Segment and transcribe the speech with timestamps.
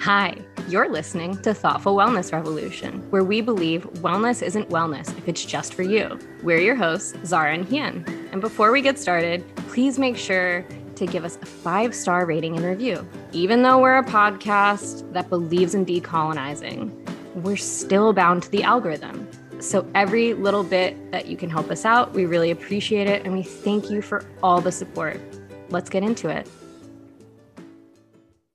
[0.00, 0.34] Hi,
[0.66, 5.74] you're listening to Thoughtful Wellness Revolution, where we believe wellness isn't wellness if it's just
[5.74, 6.18] for you.
[6.42, 8.06] We're your hosts, Zara and Hien.
[8.32, 12.56] And before we get started, please make sure to give us a five star rating
[12.56, 13.06] and review.
[13.32, 16.90] Even though we're a podcast that believes in decolonizing,
[17.34, 19.28] we're still bound to the algorithm.
[19.60, 23.26] So, every little bit that you can help us out, we really appreciate it.
[23.26, 25.20] And we thank you for all the support.
[25.68, 26.48] Let's get into it.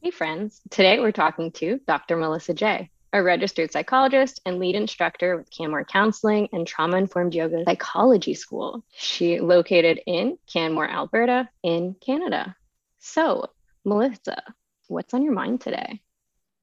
[0.06, 0.62] Hey, friends.
[0.70, 2.16] Today we're talking to Dr.
[2.16, 7.64] Melissa J., a registered psychologist and lead instructor with Canmore Counseling and Trauma Informed Yoga
[7.66, 8.86] Psychology School.
[8.96, 12.56] She located in Canmore, Alberta, in Canada.
[13.00, 13.50] So,
[13.84, 14.44] Melissa,
[14.90, 16.00] what's on your mind today?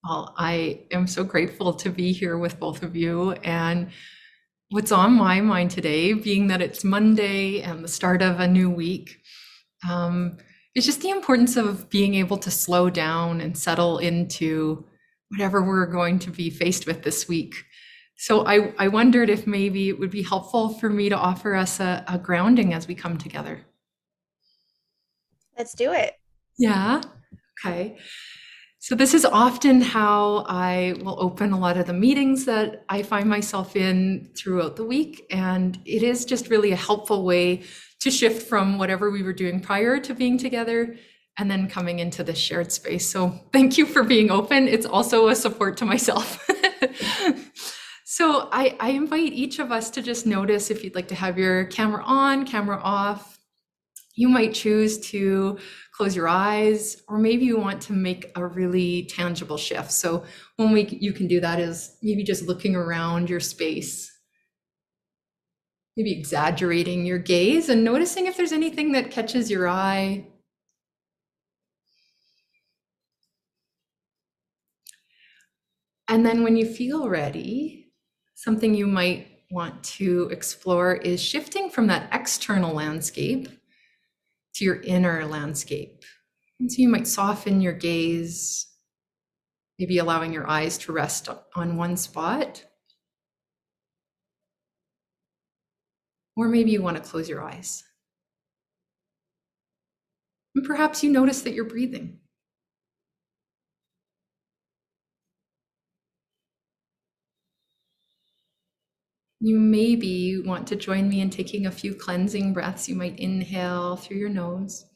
[0.05, 3.33] Well, I am so grateful to be here with both of you.
[3.33, 3.91] And
[4.71, 8.71] what's on my mind today, being that it's Monday and the start of a new
[8.71, 9.21] week,
[9.91, 10.39] um,
[10.75, 14.85] it's just the importance of being able to slow down and settle into
[15.29, 17.55] whatever we're going to be faced with this week.
[18.17, 21.81] So I, I wondered if maybe it would be helpful for me to offer us
[21.81, 23.67] a, a grounding as we come together.
[25.59, 26.15] Let's do it.
[26.59, 27.03] Yeah.
[27.65, 27.99] Okay.
[28.85, 33.05] So, this is often how I will open a lot of the meetings that I
[33.05, 35.25] find myself in throughout the week.
[35.31, 37.63] And it is just really a helpful way
[38.01, 40.97] to shift from whatever we were doing prior to being together
[41.39, 43.09] and then coming into this shared space.
[43.09, 44.67] So thank you for being open.
[44.67, 46.45] It's also a support to myself.
[48.05, 51.39] so I, I, invite each of us to just notice if you'd like to have
[51.39, 53.39] your camera on, camera off.
[54.17, 55.59] You might choose to
[55.93, 59.93] close your eyes, or maybe you want to make a really tangible shift.
[59.93, 60.25] So
[60.57, 64.13] one way you can do that is maybe just looking around your space
[65.97, 70.27] maybe exaggerating your gaze and noticing if there's anything that catches your eye.
[76.09, 77.93] And then when you feel ready,
[78.35, 83.49] something you might want to explore is shifting from that external landscape
[84.55, 86.03] to your inner landscape.
[86.61, 88.67] And so you might soften your gaze,
[89.79, 92.65] maybe allowing your eyes to rest on one spot
[96.37, 97.85] Or maybe you want to close your eyes.
[100.55, 102.19] And perhaps you notice that you're breathing.
[109.45, 112.89] You maybe want to join me in taking a few cleansing breaths.
[112.89, 114.87] You might inhale through your nose.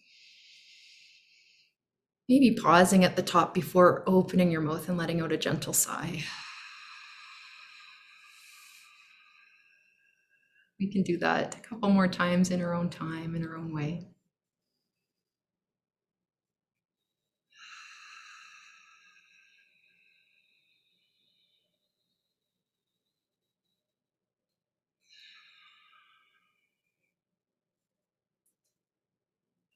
[2.28, 6.22] Maybe pausing at the top before opening your mouth and letting out a gentle sigh.
[10.78, 13.74] We can do that a couple more times in our own time, in our own
[13.74, 14.06] way.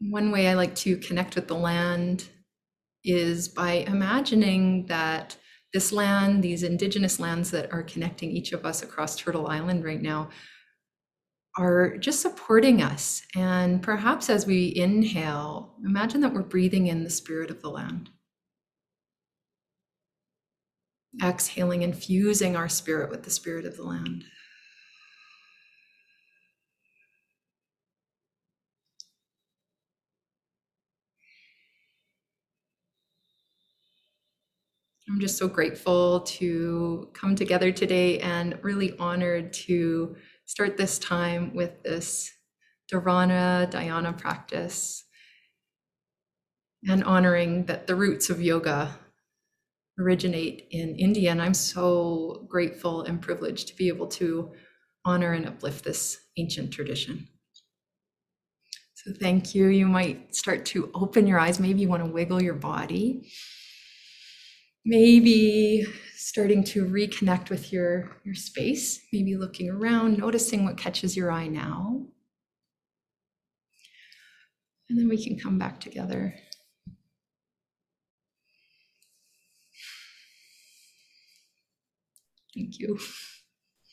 [0.00, 2.28] One way I like to connect with the land
[3.04, 5.36] is by imagining that
[5.72, 10.00] this land, these indigenous lands that are connecting each of us across Turtle Island right
[10.00, 10.30] now,
[11.56, 13.22] are just supporting us.
[13.36, 18.10] And perhaps as we inhale, imagine that we're breathing in the spirit of the land.
[21.22, 24.24] Exhaling, infusing our spirit with the spirit of the land.
[35.10, 41.52] I'm just so grateful to come together today and really honored to start this time
[41.52, 42.32] with this
[42.92, 45.04] Dharana Dhyana practice
[46.88, 48.96] and honoring that the roots of yoga
[49.98, 51.32] originate in India.
[51.32, 54.52] And I'm so grateful and privileged to be able to
[55.04, 57.26] honor and uplift this ancient tradition.
[58.94, 59.66] So, thank you.
[59.68, 61.58] You might start to open your eyes.
[61.58, 63.32] Maybe you want to wiggle your body.
[64.84, 71.30] Maybe starting to reconnect with your, your space, maybe looking around, noticing what catches your
[71.30, 72.06] eye now.
[74.88, 76.34] And then we can come back together.
[82.54, 82.98] Thank you.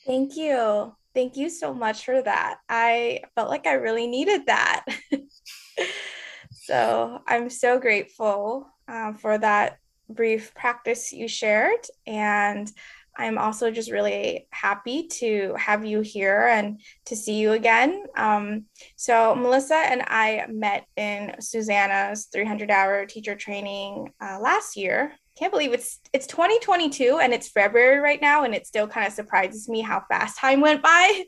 [0.06, 0.96] Thank you.
[1.14, 2.60] Thank you so much for that.
[2.70, 4.86] I felt like I really needed that.
[6.52, 9.80] so I'm so grateful uh, for that
[10.10, 11.86] brief practice you shared.
[12.06, 12.72] And
[13.20, 18.04] I'm also just really happy to have you here and to see you again.
[18.16, 18.66] Um,
[18.96, 25.52] so, Melissa and I met in Susanna's 300 hour teacher training uh, last year, can't
[25.52, 29.70] believe it's it's 2022 and it's February right now, and it still kind of surprises
[29.70, 31.26] me how fast time went by.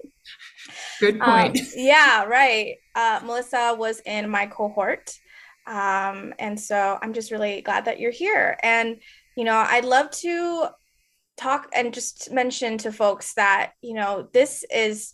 [0.99, 1.59] Good um, point.
[1.59, 2.75] Um, yeah, right.
[2.95, 5.13] Uh, Melissa was in my cohort,
[5.67, 8.57] um, and so I'm just really glad that you're here.
[8.63, 8.97] And
[9.35, 10.67] you know, I'd love to
[11.37, 15.13] talk and just mention to folks that you know this is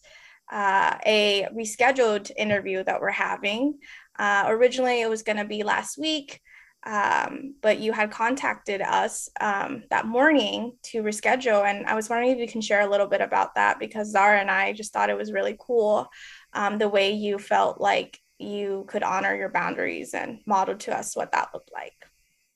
[0.52, 3.80] uh, a rescheduled interview that we're having.
[4.18, 6.40] Uh, originally, it was going to be last week,
[6.86, 11.66] um, but you had contacted us um, that morning to reschedule.
[11.66, 14.40] And I was wondering if you can share a little bit about that because Zara
[14.40, 16.08] and I just thought it was really cool
[16.54, 21.16] um, the way you felt like you could honor your boundaries and model to us
[21.16, 21.94] what that looked like.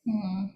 [0.07, 0.53] Mm.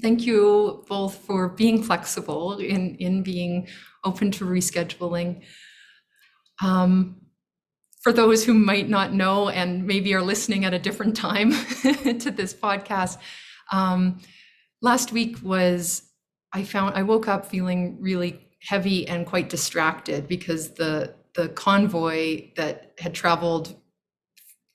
[0.00, 3.66] Thank you both for being flexible in, in being
[4.04, 5.42] open to rescheduling.
[6.62, 7.22] Um,
[8.00, 12.30] for those who might not know and maybe are listening at a different time to
[12.30, 13.18] this podcast,
[13.72, 14.20] um,
[14.80, 16.02] last week was
[16.52, 22.50] I found I woke up feeling really heavy and quite distracted because the the convoy
[22.56, 23.74] that had traveled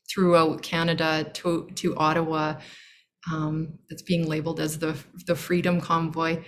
[0.10, 2.56] throughout Canada to to Ottawa
[3.32, 6.44] um, that's being labeled as the the Freedom Convoy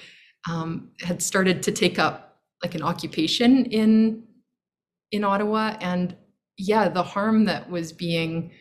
[0.50, 4.24] um, had started to take up like an occupation in
[5.12, 5.76] in Ottawa.
[5.82, 6.16] And
[6.58, 8.52] yeah, the harm that was being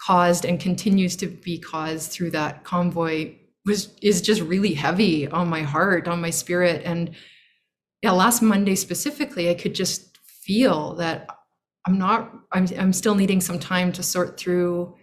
[0.00, 3.34] caused and continues to be caused through that convoy
[3.64, 6.82] was is just really heavy on my heart, on my spirit.
[6.84, 7.10] And
[8.02, 11.28] yeah, last Monday specifically, I could just feel that
[11.86, 14.96] I'm not, I'm, I'm still needing some time to sort through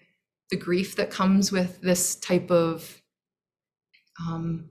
[0.49, 3.01] the grief that comes with this type of
[4.27, 4.69] um,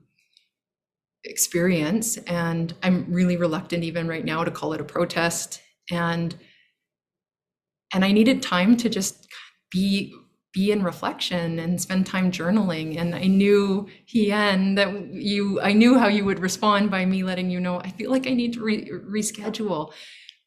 [1.23, 2.17] experience.
[2.17, 5.61] And I'm really reluctant, even right now, to call it a protest.
[5.91, 6.35] And
[7.93, 9.27] and i needed time to just
[9.71, 10.13] be
[10.51, 12.99] be in reflection and spend time journaling.
[12.99, 17.49] And i knew hien that you i knew how you would respond by me letting
[17.49, 19.93] you know i feel like i need to re- reschedule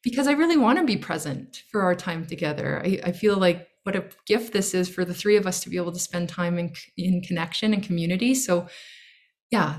[0.09, 3.67] because i really want to be present for our time together I, I feel like
[3.83, 6.27] what a gift this is for the three of us to be able to spend
[6.27, 8.67] time in, in connection and community so
[9.51, 9.77] yeah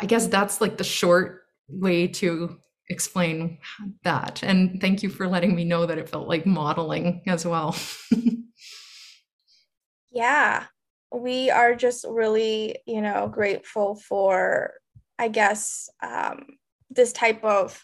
[0.00, 3.58] i guess that's like the short way to explain
[4.02, 4.42] that.
[4.42, 7.74] And thank you for letting me know that it felt like modeling as well.
[10.10, 10.64] yeah,
[11.14, 14.72] we are just really, you know, grateful for,
[15.18, 16.44] I guess, um,
[16.90, 17.82] this type of.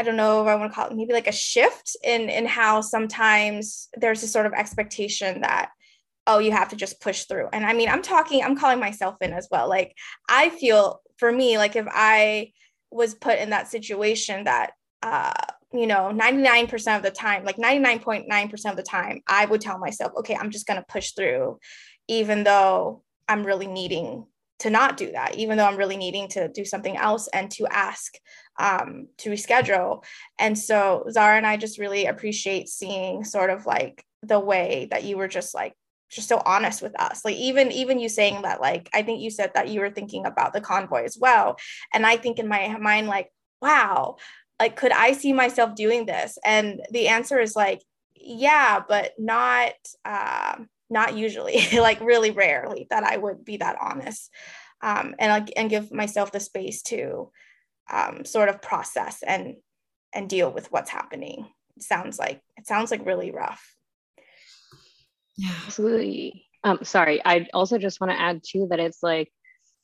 [0.00, 2.46] I don't know if I want to call it maybe like a shift in in
[2.46, 5.68] how sometimes there's this sort of expectation that
[6.26, 7.48] oh you have to just push through.
[7.52, 9.68] And i mean i'm talking i'm calling myself in as well.
[9.68, 9.94] Like
[10.26, 12.50] i feel for me like if i
[12.90, 14.70] was put in that situation that
[15.02, 15.34] uh
[15.72, 20.12] you know 99% of the time like 99.9% of the time i would tell myself
[20.16, 21.58] okay i'm just going to push through
[22.08, 24.24] even though i'm really needing
[24.60, 27.66] to not do that even though i'm really needing to do something else and to
[27.66, 28.14] ask
[28.58, 30.04] um, to reschedule.
[30.38, 35.04] And so zara and i just really appreciate seeing sort of like the way that
[35.04, 35.74] you were just like
[36.10, 37.24] just so honest with us.
[37.24, 40.26] Like even even you saying that like i think you said that you were thinking
[40.26, 41.56] about the convoy as well.
[41.94, 43.30] And i think in my mind like
[43.62, 44.16] wow
[44.60, 46.36] like could i see myself doing this?
[46.44, 47.80] And the answer is like
[48.14, 49.72] yeah but not
[50.04, 50.56] uh,
[50.90, 54.30] not usually like really rarely that i would be that honest
[54.82, 57.30] um, and like and give myself the space to
[57.90, 59.56] um, sort of process and
[60.14, 63.76] and deal with what's happening it sounds like it sounds like really rough
[65.40, 65.54] yeah.
[65.64, 66.44] Absolutely.
[66.64, 69.32] Um, sorry, I also just want to add too that it's like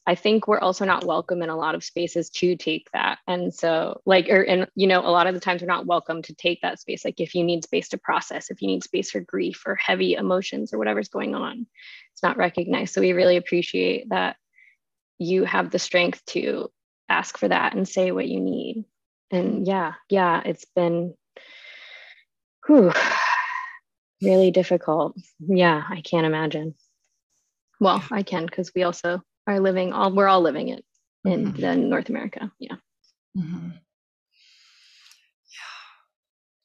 [0.06, 3.18] I think we're also not welcome in a lot of spaces to take that.
[3.26, 6.22] And so, like, or, and, you know, a lot of the times we're not welcome
[6.22, 7.04] to take that space.
[7.04, 10.14] Like, if you need space to process, if you need space for grief or heavy
[10.14, 11.66] emotions or whatever's going on,
[12.12, 12.94] it's not recognized.
[12.94, 14.36] So, we really appreciate that
[15.18, 16.70] you have the strength to
[17.08, 18.84] ask for that and say what you need.
[19.30, 21.14] And yeah, yeah, it's been,
[22.66, 22.92] whew,
[24.22, 25.16] really difficult.
[25.40, 26.74] Yeah, I can't imagine.
[27.80, 30.84] Well, I can because we also are living all we're all living it
[31.24, 31.60] in mm-hmm.
[31.60, 32.50] the North America.
[32.58, 32.76] Yeah.
[33.36, 33.70] Mm-hmm.
[33.70, 33.78] Yeah.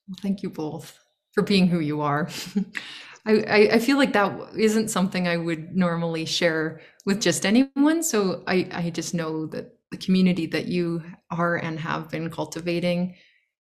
[0.08, 0.98] Well, thank you both
[1.34, 2.30] for being who you are.
[3.26, 8.04] I, I, I feel like that isn't something I would normally share with just anyone.
[8.04, 13.16] So I, I just know that the community that you are and have been cultivating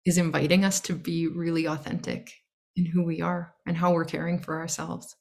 [0.04, 2.32] is inviting us to be really authentic
[2.76, 5.14] in who we are and how we're caring for ourselves.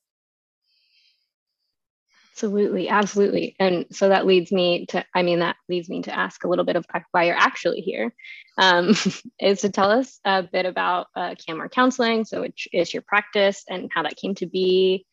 [2.36, 3.56] Absolutely, absolutely.
[3.62, 6.66] And so that leads me to, I mean, that leads me to ask a little
[6.66, 8.14] bit of why you're actually here,
[8.58, 8.94] um,
[9.40, 11.34] is to tell us a bit about uh,
[11.72, 12.26] Counseling.
[12.26, 15.06] So, which is your practice and how that came to be,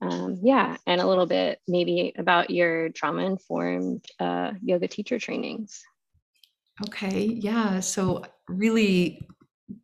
[0.00, 5.82] um, yeah, and a little bit maybe about your trauma informed uh, yoga teacher trainings.
[6.86, 7.80] Okay, yeah.
[7.80, 9.28] So, really,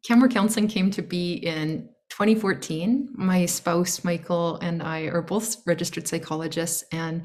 [0.07, 3.09] Canmore Counseling came to be in 2014.
[3.15, 7.23] My spouse, Michael, and I are both registered psychologists and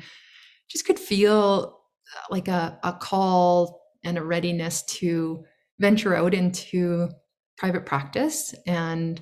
[0.69, 1.81] just could feel
[2.15, 5.43] uh, like a, a call and a readiness to
[5.77, 7.09] venture out into
[7.57, 9.21] private practice and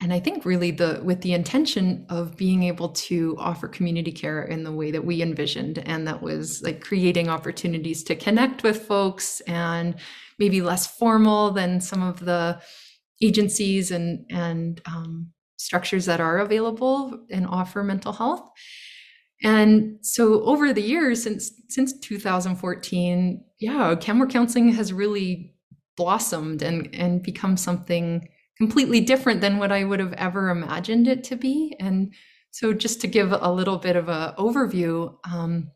[0.00, 4.44] and i think really the with the intention of being able to offer community care
[4.44, 8.86] in the way that we envisioned and that was like creating opportunities to connect with
[8.86, 9.96] folks and
[10.38, 12.60] maybe less formal than some of the
[13.24, 18.48] agencies and and um, structures that are available and offer mental health
[19.42, 25.54] and so over the years since since 2014 yeah Canmore counseling has really
[25.96, 28.28] blossomed and and become something
[28.58, 31.76] completely different than what I would have ever imagined it to be.
[31.80, 32.14] And
[32.50, 35.70] so, just to give a little bit of a overview, um,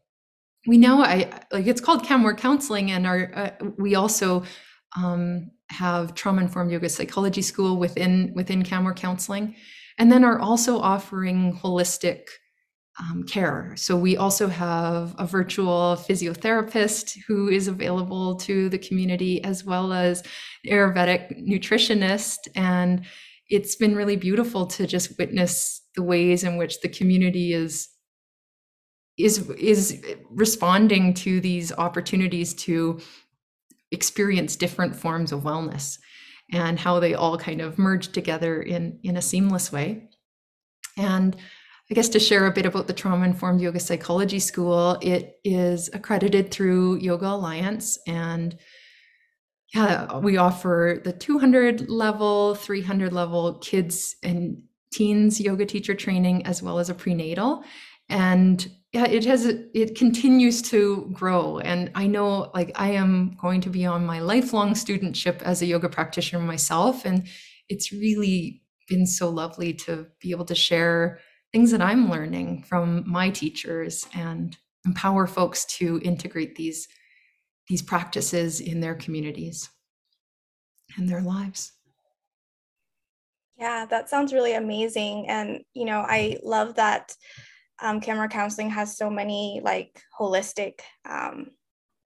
[0.66, 4.44] we know I like it's called Canmore Counseling, and our uh, we also
[4.96, 9.54] um, have trauma informed yoga psychology school within within Canmore Counseling,
[9.98, 12.28] and then are also offering holistic
[13.00, 13.74] um, care.
[13.76, 19.92] So we also have a virtual physiotherapist who is available to the community, as well
[19.92, 20.22] as
[20.66, 22.48] Ayurvedic nutritionist.
[22.56, 23.04] And
[23.48, 27.88] it's been really beautiful to just witness the ways in which the community is
[29.16, 33.00] is is responding to these opportunities to
[33.90, 35.98] experience different forms of wellness
[36.52, 40.08] and how they all kind of merge together in in a seamless way
[40.96, 41.36] and
[41.90, 45.88] I guess to share a bit about the Trauma Informed Yoga Psychology School, it is
[45.94, 48.58] accredited through Yoga Alliance and
[49.74, 56.62] yeah, we offer the 200 level, 300 level kids and teens yoga teacher training as
[56.62, 57.62] well as a prenatal.
[58.08, 63.60] And yeah, it has it continues to grow and I know like I am going
[63.62, 67.26] to be on my lifelong studentship as a yoga practitioner myself and
[67.68, 71.20] it's really been so lovely to be able to share
[71.52, 76.88] things that I'm learning from my teachers and empower folks to integrate these
[77.68, 79.68] these practices in their communities
[80.96, 81.72] and their lives.
[83.58, 85.28] Yeah, that sounds really amazing.
[85.28, 87.14] And, you know, I love that
[87.80, 91.48] um, Canmore Counseling has so many like holistic um,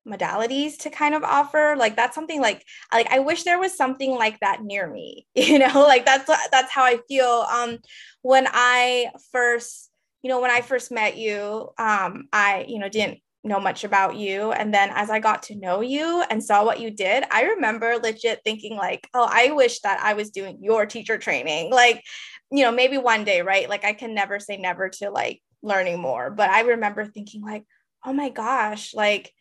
[0.07, 1.75] modalities to kind of offer.
[1.77, 5.59] Like that's something like like i wish there was something like that near me you
[5.59, 5.83] know?
[5.87, 7.47] Like that's that's how i feel.
[7.51, 7.79] Um
[8.23, 9.91] when i first
[10.23, 14.17] you know when i first met you um i you know didn't know much about
[14.17, 14.53] you.
[14.53, 17.97] And then as i got to know you and saw what you did i remember
[17.97, 21.71] legit thinking like oh i wish that i was doing your teacher training.
[21.71, 22.03] Like
[22.51, 23.69] you know maybe one day right?
[23.69, 27.65] Like i can never say never to like learning more but i remember thinking like
[28.05, 29.33] oh my gosh like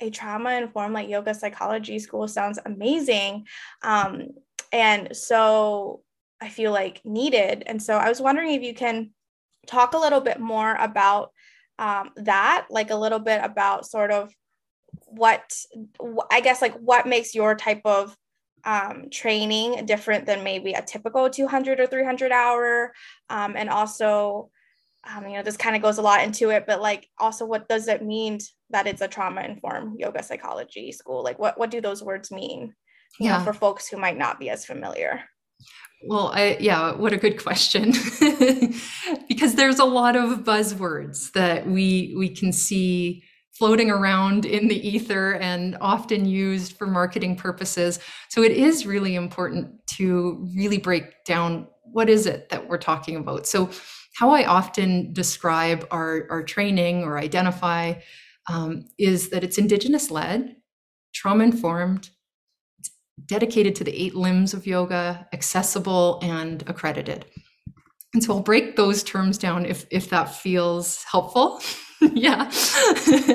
[0.00, 3.46] a trauma informed like yoga psychology school sounds amazing.
[3.82, 4.28] Um,
[4.72, 6.02] and so
[6.40, 7.64] I feel like needed.
[7.66, 9.10] And so I was wondering if you can
[9.66, 11.32] talk a little bit more about
[11.78, 14.32] um, that, like a little bit about sort of
[15.06, 15.54] what
[16.30, 18.16] I guess like what makes your type of
[18.64, 22.92] um, training different than maybe a typical 200 or 300 hour,
[23.30, 24.50] um, and also
[25.14, 27.68] um, you know, this kind of goes a lot into it, but like also what
[27.68, 28.38] does it mean
[28.70, 31.22] that it's a trauma informed yoga psychology school?
[31.22, 32.74] Like what, what do those words mean?
[33.18, 33.38] yeah.
[33.38, 35.22] Know, for folks who might not be as familiar.
[36.06, 37.92] Well, I, yeah, what a good question.
[39.28, 44.88] because there's a lot of buzzwords that we we can see floating around in the
[44.88, 47.98] ether and often used for marketing purposes.
[48.28, 53.16] So it is really important to really break down what is it that we're talking
[53.16, 53.48] about.
[53.48, 53.68] So
[54.18, 57.94] how I often describe our, our training or identify
[58.50, 60.56] um, is that it's Indigenous led,
[61.14, 62.10] trauma informed,
[63.26, 67.26] dedicated to the eight limbs of yoga, accessible, and accredited.
[68.12, 71.60] And so I'll break those terms down if, if that feels helpful.
[72.00, 72.50] yeah.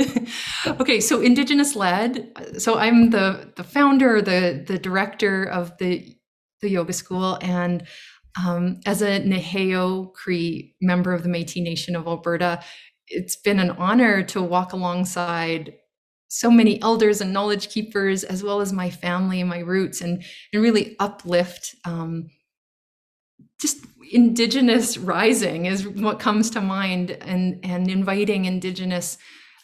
[0.68, 2.30] okay, so Indigenous led.
[2.58, 6.18] So I'm the, the founder, the, the director of the,
[6.62, 7.86] the yoga school, and
[8.42, 12.64] um, as a Nehiyaw Cree member of the Métis Nation of Alberta,
[13.08, 15.74] it's been an honor to walk alongside
[16.30, 20.24] so many elders and knowledge keepers, as well as my family and my roots, and,
[20.52, 22.28] and really uplift um,
[23.62, 29.18] just Indigenous rising is what comes to mind, and, and inviting Indigenous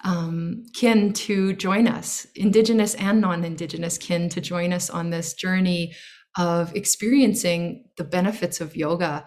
[0.05, 5.33] um, kin to join us, Indigenous and non Indigenous kin to join us on this
[5.33, 5.93] journey
[6.37, 9.25] of experiencing the benefits of yoga.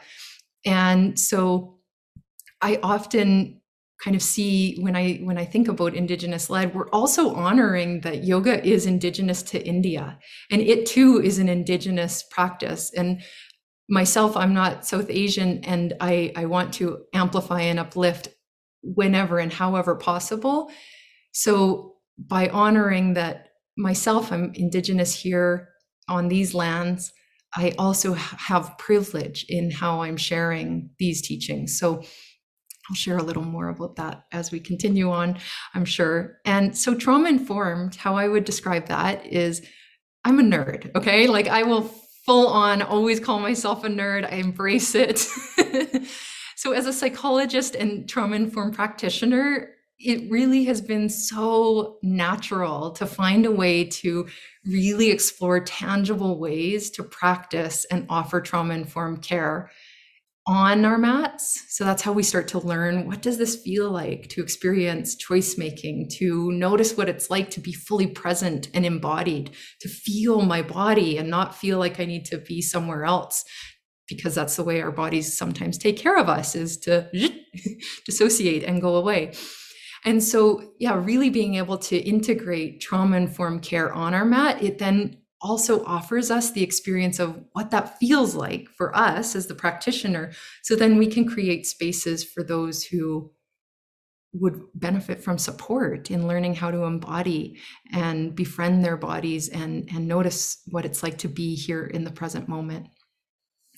[0.64, 1.78] And so
[2.61, 3.61] I often
[4.02, 8.25] kind of see when I when I think about indigenous led, we're also honoring that
[8.25, 10.18] yoga is indigenous to India,
[10.50, 12.92] and it too is an indigenous practice.
[12.97, 13.23] And
[13.88, 18.28] myself, I'm not South Asian, and I I want to amplify and uplift
[18.82, 20.71] whenever and however possible.
[21.32, 25.72] So by honoring that myself, I'm indigenous here
[26.09, 27.12] on these lands.
[27.54, 31.78] I also have privilege in how I'm sharing these teachings.
[31.78, 32.02] So
[32.88, 35.38] I'll share a little more about that as we continue on,
[35.75, 36.38] I'm sure.
[36.44, 39.62] And so, trauma informed, how I would describe that is
[40.25, 41.26] I'm a nerd, okay?
[41.28, 41.82] Like, I will
[42.26, 45.18] full on always call myself a nerd, I embrace it.
[46.56, 49.71] so, as a psychologist and trauma informed practitioner,
[50.04, 54.26] it really has been so natural to find a way to
[54.64, 59.71] really explore tangible ways to practice and offer trauma informed care
[60.47, 61.62] on our mats.
[61.68, 65.56] So that's how we start to learn what does this feel like to experience choice
[65.56, 70.62] making, to notice what it's like to be fully present and embodied, to feel my
[70.62, 73.44] body and not feel like I need to be somewhere else
[74.09, 77.09] because that's the way our bodies sometimes take care of us is to
[78.04, 79.32] dissociate and go away.
[80.04, 84.78] And so, yeah, really being able to integrate trauma informed care on our mat, it
[84.78, 89.54] then also offers us the experience of what that feels like for us as the
[89.54, 90.32] practitioner.
[90.62, 93.32] So then we can create spaces for those who
[94.35, 97.59] would benefit from support in learning how to embody
[97.92, 102.11] and befriend their bodies and, and notice what it's like to be here in the
[102.11, 102.87] present moment.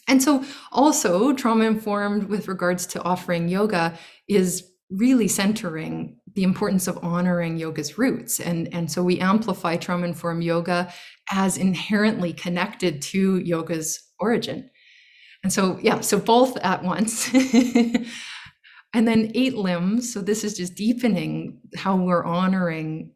[0.06, 6.86] And so, also, trauma informed with regards to offering yoga is really centering the importance
[6.86, 8.40] of honoring yoga's roots.
[8.40, 10.92] And, and so we amplify trauma informed yoga
[11.30, 14.70] as inherently connected to yoga's origin.
[15.42, 17.32] And so, yeah, so both at once.
[18.94, 20.12] and then eight limbs.
[20.12, 23.12] So this is just deepening how we're honoring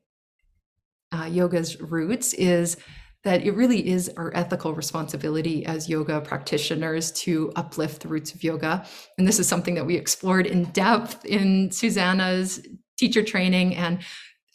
[1.13, 2.77] uh, yoga's roots is
[3.25, 8.45] that it really is our ethical responsibility as yoga practitioners to uplift the roots of
[8.45, 8.85] yoga.
[9.19, 12.65] And this is something that we explored in depth in Susanna's
[12.97, 13.75] teacher training.
[13.75, 14.01] And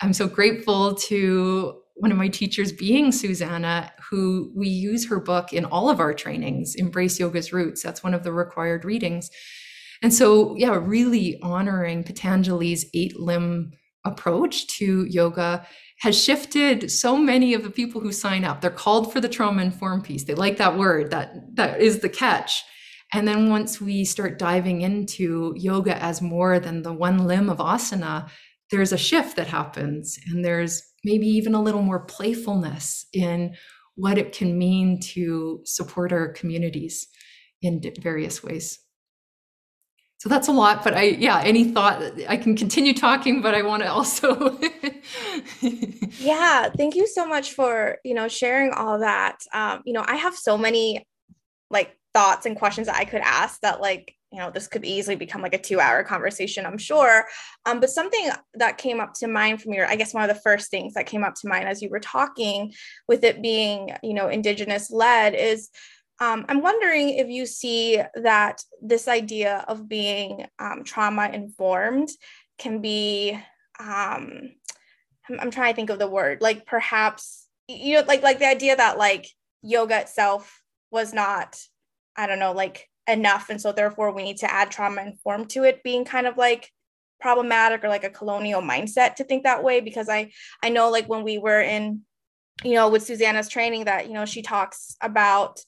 [0.02, 5.54] I'm so grateful to one of my teachers being Susanna, who we use her book
[5.54, 7.84] in all of our trainings, Embrace Yoga's Roots.
[7.84, 9.30] That's one of the required readings.
[10.02, 13.72] And so, yeah, really honoring Patanjali's eight limb
[14.06, 15.66] approach to yoga
[16.04, 18.60] has shifted so many of the people who sign up.
[18.60, 20.26] They're called for the trauma informed piece.
[20.26, 21.12] They like that word.
[21.12, 22.62] That that is the catch.
[23.14, 27.60] And then once we start diving into yoga as more than the one limb of
[27.60, 28.30] asana,
[28.70, 33.56] there's a shift that happens and there's maybe even a little more playfulness in
[33.96, 37.08] what it can mean to support our communities
[37.62, 38.78] in various ways.
[40.24, 43.62] So that's a lot, but I, yeah, any thought, I can continue talking, but I
[43.62, 44.58] want to also.
[46.18, 49.40] yeah, thank you so much for, you know, sharing all that.
[49.52, 51.06] Um, you know, I have so many
[51.70, 55.18] like thoughts and questions that I could ask that like, you know, this could easily
[55.18, 57.26] become like a two hour conversation, I'm sure.
[57.66, 60.42] Um, but something that came up to mind from your, I guess one of the
[60.42, 62.72] first things that came up to mind as you were talking
[63.10, 65.70] with it being, you know, Indigenous led is,
[66.20, 72.10] um, I'm wondering if you see that this idea of being um, trauma informed
[72.58, 73.38] can be,
[73.80, 74.52] um,
[75.30, 78.48] I'm, I'm trying to think of the word, like perhaps, you know, like, like the
[78.48, 79.28] idea that like
[79.62, 81.60] yoga itself was not,
[82.16, 83.50] I don't know, like enough.
[83.50, 86.70] And so therefore we need to add trauma informed to it being kind of like
[87.20, 89.82] problematic or like a colonial mindset to think that way.
[89.82, 92.02] Because I, I know like when we were in,
[92.64, 95.60] you know, with Susanna's training that, you know, she talks about,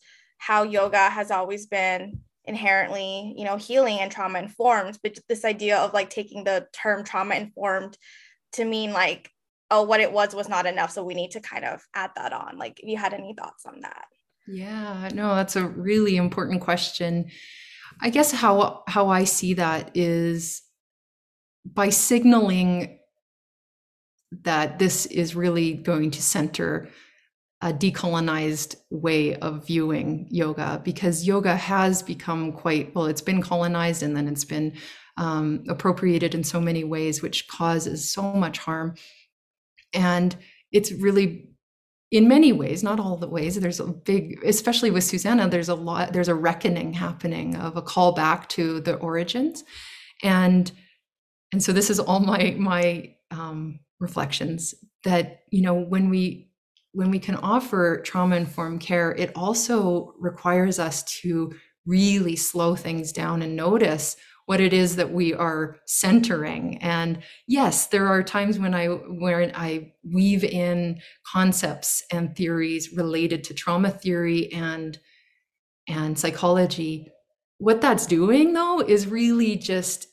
[0.46, 5.78] how yoga has always been inherently you know healing and trauma informed but this idea
[5.78, 7.98] of like taking the term trauma informed
[8.52, 9.32] to mean like
[9.72, 12.34] oh what it was was not enough so we need to kind of add that
[12.34, 12.58] on.
[12.58, 14.06] Like if you had any thoughts on that?
[14.48, 17.32] Yeah no that's a really important question.
[18.02, 20.62] I guess how how i see that is
[21.66, 23.00] by signaling
[24.44, 26.90] that this is really going to center
[27.66, 34.04] a decolonized way of viewing yoga because yoga has become quite well it's been colonized
[34.04, 34.72] and then it's been
[35.18, 38.96] um, appropriated in so many ways which causes so much harm.
[39.94, 40.36] And
[40.72, 41.50] it's really
[42.12, 45.76] in many ways not all the ways there's a big especially with susanna there's a
[45.76, 49.64] lot there's a reckoning happening of a call back to the origins.
[50.24, 50.72] And
[51.52, 56.50] and so this is all my my um, reflections that you know when we
[56.96, 61.54] when we can offer trauma informed care, it also requires us to
[61.86, 66.78] really slow things down and notice what it is that we are centering.
[66.78, 73.44] And yes there are times when i where i weave in concepts and theories related
[73.46, 74.98] to trauma theory and
[75.88, 77.12] and psychology.
[77.58, 80.08] What that's doing though is really just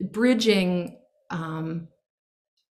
[0.00, 0.98] bridging
[1.30, 1.88] um,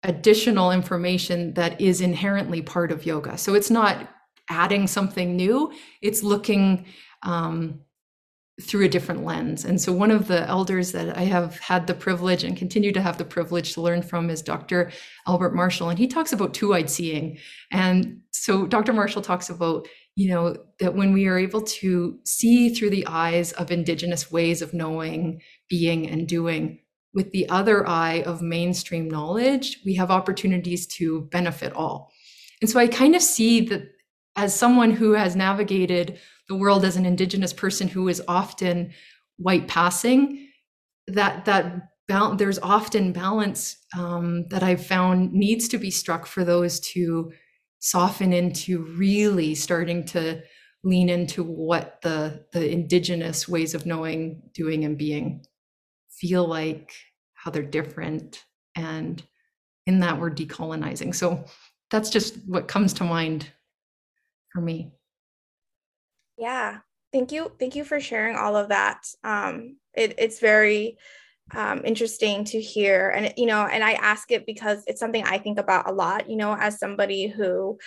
[0.04, 4.10] additional information that is inherently part of yoga so it's not
[4.50, 6.86] adding something new it's looking
[7.24, 7.80] um,
[8.62, 9.66] through a different lens.
[9.66, 13.02] And so, one of the elders that I have had the privilege and continue to
[13.02, 14.92] have the privilege to learn from is Dr.
[15.28, 15.90] Albert Marshall.
[15.90, 17.38] And he talks about two eyed seeing.
[17.72, 18.94] And so, Dr.
[18.94, 23.52] Marshall talks about, you know, that when we are able to see through the eyes
[23.54, 26.80] of Indigenous ways of knowing, being, and doing,
[27.14, 32.12] with the other eye of mainstream knowledge, we have opportunities to benefit all.
[32.62, 33.92] And so, I kind of see that
[34.36, 38.92] as someone who has navigated the world as an indigenous person who is often
[39.38, 40.48] white passing
[41.08, 41.88] that that
[42.38, 47.32] there's often balance um, that i've found needs to be struck for those to
[47.80, 50.42] soften into really starting to
[50.84, 55.44] lean into what the the indigenous ways of knowing doing and being
[56.22, 56.94] feel like
[57.34, 59.24] how they're different and
[59.88, 61.44] in that we're decolonizing so
[61.90, 63.48] that's just what comes to mind
[64.54, 64.92] for me
[66.42, 66.80] yeah.
[67.14, 67.52] Thank you.
[67.60, 69.06] Thank you for sharing all of that.
[69.24, 70.98] Um, it, it's very
[71.54, 73.10] um, interesting to hear.
[73.10, 76.32] And, you know, and I ask it because it's something I think about a lot,
[76.32, 77.78] you know, as somebody who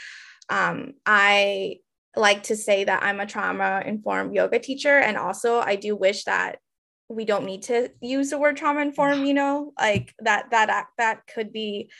[0.48, 1.78] um, I
[2.14, 4.98] like to say that I'm a trauma informed yoga teacher.
[4.98, 6.60] And also, I do wish that
[7.08, 10.92] we don't need to use the word trauma informed, you know, like that, that, act
[10.98, 11.90] that could be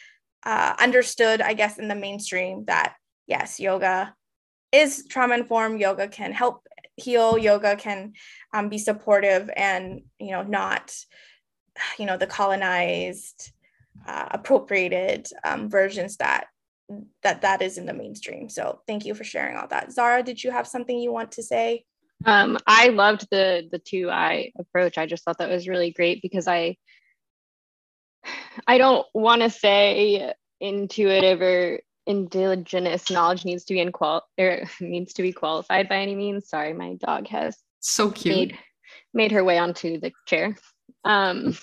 [0.45, 2.95] uh, understood, I guess, in the mainstream that
[3.27, 4.15] yes, yoga
[4.73, 5.81] is trauma informed.
[5.81, 7.39] Yoga can help heal.
[7.39, 8.13] Yoga can
[8.53, 10.95] um, be supportive and you know not
[11.99, 13.53] you know the colonized
[14.07, 16.47] uh, appropriated um, versions that
[17.23, 18.49] that that is in the mainstream.
[18.49, 19.93] So thank you for sharing all that.
[19.93, 21.85] Zara did you have something you want to say
[22.27, 26.23] um, i loved the the two eye approach i just thought that was really great
[26.23, 26.77] because i
[28.67, 34.63] i don't want to say intuitive or indigenous knowledge needs to be in qual or
[34.81, 36.49] needs to be qualified by any means.
[36.49, 38.59] Sorry, my dog has so cute made,
[39.13, 40.57] made her way onto the chair.
[41.05, 41.57] Um,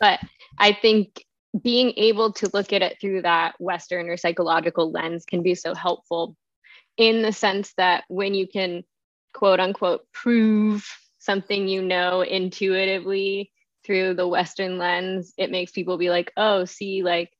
[0.00, 0.20] but
[0.58, 1.24] I think
[1.62, 5.74] being able to look at it through that Western or psychological lens can be so
[5.74, 6.36] helpful
[6.96, 8.82] in the sense that when you can
[9.34, 10.86] quote unquote prove
[11.18, 13.50] something you know intuitively
[13.84, 17.30] through the Western lens, it makes people be like, oh, see, like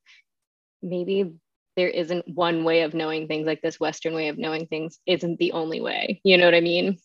[0.83, 1.33] maybe
[1.79, 5.39] there isn't one way of knowing things like this western way of knowing things isn't
[5.39, 6.21] the only way.
[6.25, 6.99] You know what i mean?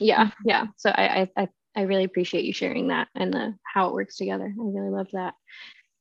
[0.00, 0.48] Yeah mm-hmm.
[0.48, 0.66] yeah.
[0.76, 4.46] So i i i really appreciate you sharing that and the how it works together.
[4.46, 5.34] I really love that.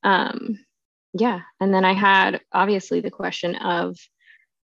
[0.03, 0.57] Um
[1.13, 1.41] yeah.
[1.59, 3.95] And then i had obviously the question of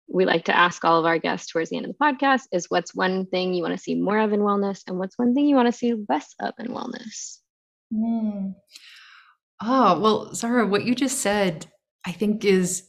[0.08, 2.66] we like to ask all of our guests towards the end of the podcast is
[2.68, 5.46] what's one thing you want to see more of in wellness and what's one thing
[5.46, 7.38] you want to see less of in wellness
[7.92, 8.54] mm.
[9.62, 11.66] oh well zara what you just said
[12.06, 12.84] i think is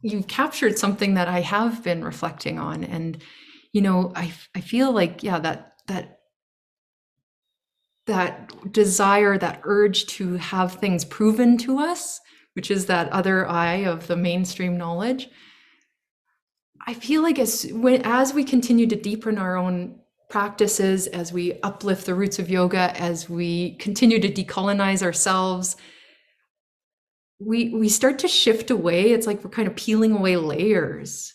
[0.00, 2.84] you've captured something that I have been reflecting on.
[2.84, 3.22] And,
[3.72, 6.20] you know, I, I feel like, yeah, that, that,
[8.06, 12.20] that desire, that urge to have things proven to us,
[12.54, 15.28] which is that other eye of the mainstream knowledge.
[16.88, 21.60] I feel like as when, as we continue to deepen our own practices, as we
[21.60, 25.76] uplift the roots of yoga, as we continue to decolonize ourselves,
[27.38, 29.12] we we start to shift away.
[29.12, 31.34] It's like we're kind of peeling away layers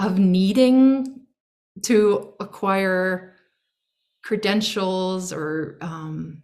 [0.00, 1.26] of needing
[1.82, 3.36] to acquire
[4.24, 6.42] credentials or um,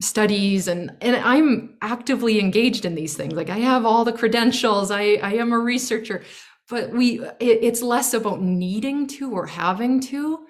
[0.00, 0.68] studies.
[0.68, 3.34] And and i'm actively engaged in these things.
[3.34, 4.90] Like i have all the credentials.
[4.90, 6.22] I i am a researcher
[6.68, 10.46] but we it, it's less about needing to or having to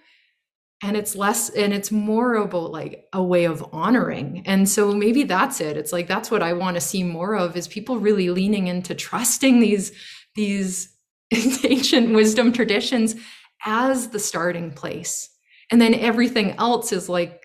[0.83, 4.43] and it's less and it's more about like a way of honoring.
[4.45, 5.79] And so maybe that's it.
[5.79, 8.95] It's like that's what i want to see more of is people really leaning into
[8.95, 9.93] trusting these
[10.35, 10.95] these
[11.65, 13.17] ancient wisdom traditions
[13.65, 15.31] as the starting place.
[15.71, 17.41] And then everything else is like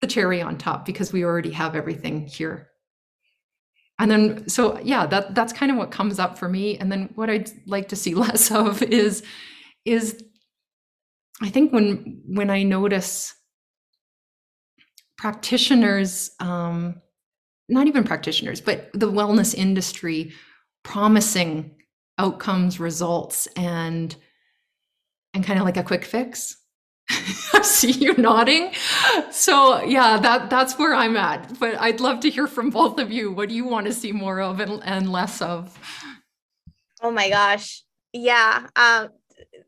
[0.00, 2.68] the cherry on top because we already have everything here
[3.98, 7.10] and then so yeah that that's kind of what comes up for me and then
[7.14, 9.22] what i'd like to see less of is
[9.84, 10.22] is
[11.40, 13.34] I think when when I notice
[15.16, 17.00] practitioners, um,
[17.68, 20.32] not even practitioners, but the wellness industry
[20.82, 21.76] promising
[22.18, 24.14] outcomes, results, and
[25.34, 26.56] and kind of like a quick fix.
[27.54, 28.72] I see you nodding.
[29.30, 31.58] So yeah, that that's where I'm at.
[31.58, 33.32] But I'd love to hear from both of you.
[33.32, 35.78] What do you want to see more of and, and less of?
[37.02, 37.82] Oh my gosh.
[38.12, 38.66] Yeah.
[38.76, 39.08] Um,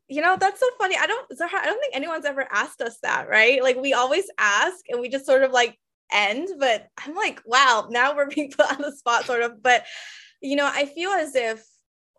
[0.07, 0.97] you know, that's so funny.
[0.99, 3.63] I don't Zahra, I don't think anyone's ever asked us that, right?
[3.63, 5.77] Like we always ask and we just sort of like
[6.11, 9.63] end, but I'm like, wow, now we're being put on the spot, sort of.
[9.63, 9.85] But
[10.41, 11.65] you know, I feel as if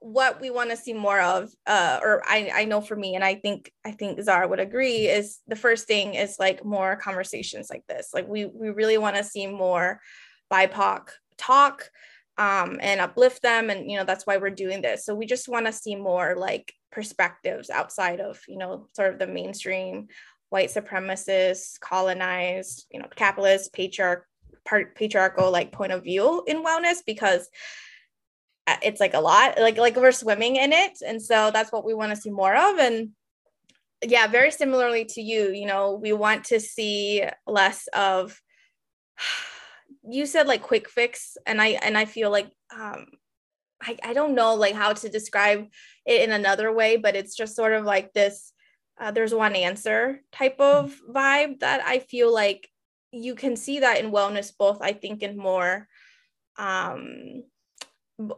[0.02, 3.24] what we want to see more of uh or I I know for me and
[3.24, 7.70] I think I think Zahra would agree is the first thing is like more conversations
[7.70, 8.10] like this.
[8.12, 10.00] Like we we really want to see more
[10.52, 11.88] BIPOC talk
[12.36, 15.04] um and uplift them and you know that's why we're doing this.
[15.04, 19.18] So we just want to see more like perspectives outside of you know sort of
[19.20, 20.08] the mainstream
[20.48, 24.26] white supremacist colonized you know capitalist patriarch
[24.94, 27.48] patriarchal like point of view in wellness because
[28.66, 31.94] it's like a lot like like we're swimming in it and so that's what we
[31.94, 33.10] want to see more of and
[34.02, 38.40] yeah very similarly to you you know we want to see less of
[40.08, 43.06] you said like quick fix and i and i feel like um
[43.84, 45.66] I, I don't know like how to describe
[46.06, 48.52] it in another way but it's just sort of like this
[49.00, 52.68] uh, there's one answer type of vibe that i feel like
[53.10, 55.88] you can see that in wellness both i think in more
[56.56, 57.42] um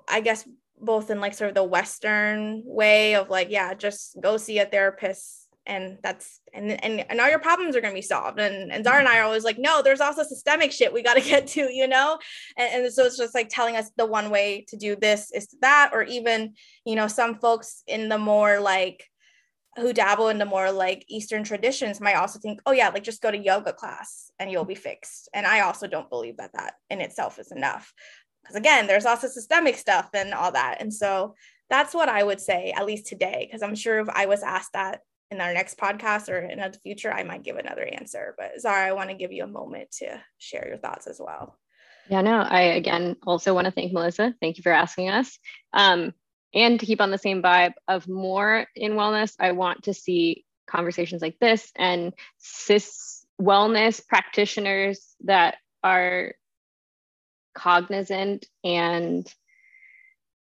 [0.08, 0.46] I guess
[0.80, 4.66] both in like sort of the Western way of like, yeah, just go see a
[4.66, 8.38] therapist and that's and and, and all your problems are going to be solved.
[8.38, 11.14] And and zara and I are always like no there's also systemic shit we got
[11.14, 12.18] to get to you know?
[12.56, 15.48] And, and so it's just like telling us the one way to do this is
[15.60, 19.08] that or even you know some folks in the more like
[19.76, 23.30] who dabble into more like eastern traditions might also think oh yeah like just go
[23.30, 25.28] to yoga class and you'll be fixed.
[25.32, 27.92] And i also don't believe that that in itself is enough
[28.44, 30.76] because again there's also systemic stuff and all that.
[30.80, 31.34] And so
[31.70, 34.72] that's what i would say at least today because i'm sure if i was asked
[34.74, 38.34] that in our next podcast or in the future i might give another answer.
[38.38, 41.58] But zara i want to give you a moment to share your thoughts as well.
[42.08, 44.34] Yeah no i again also want to thank melissa.
[44.40, 45.38] Thank you for asking us.
[45.72, 46.12] Um,
[46.52, 50.44] and to keep on the same vibe of more in wellness i want to see
[50.66, 56.34] conversations like this and cis wellness practitioners that are
[57.54, 59.32] cognizant and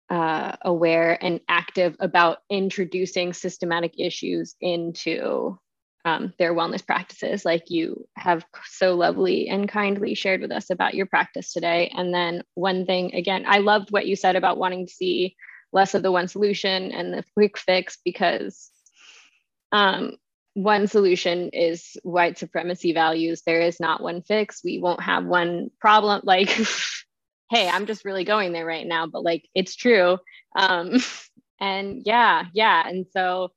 [0.10, 5.60] uh, aware and active about introducing systematic issues into
[6.06, 10.94] um, their wellness practices, like you have so lovely and kindly shared with us about
[10.94, 11.92] your practice today.
[11.94, 15.36] And then, one thing again, I loved what you said about wanting to see
[15.74, 18.72] less of the one solution and the quick fix because
[19.74, 20.16] um,
[20.58, 23.44] one solution is white supremacy values.
[23.46, 24.64] There is not one fix.
[24.64, 26.22] We won't have one problem.
[26.28, 26.50] Like,
[27.52, 30.18] hey, I'm just really going there right now, but like it's true.
[30.56, 31.00] Um,
[31.62, 32.88] and yeah, yeah.
[32.88, 33.50] And so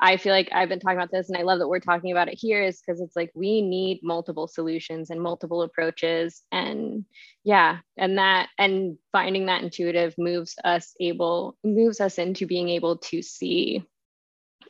[0.00, 2.28] I feel like I've been talking about this and I love that we're talking about
[2.28, 6.42] it here is because it's like we need multiple solutions and multiple approaches.
[6.50, 7.04] And
[7.44, 12.98] yeah, and that and finding that intuitive moves us able moves us into being able
[12.98, 13.84] to see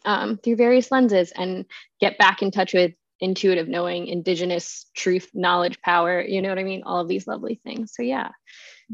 [0.05, 1.65] um, through various lenses and
[2.01, 6.23] get back in touch with intuitive knowing, indigenous truth, knowledge, power.
[6.23, 6.83] You know what I mean?
[6.85, 7.93] All of these lovely things.
[7.95, 8.31] So yeah,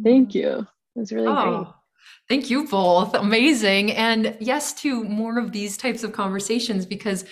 [0.03, 0.39] thank mm-hmm.
[0.39, 0.67] you.
[0.97, 1.75] It was really oh, great.
[2.29, 3.15] Thank you both.
[3.15, 3.93] Amazing.
[3.93, 7.25] And yes, to more of these types of conversations because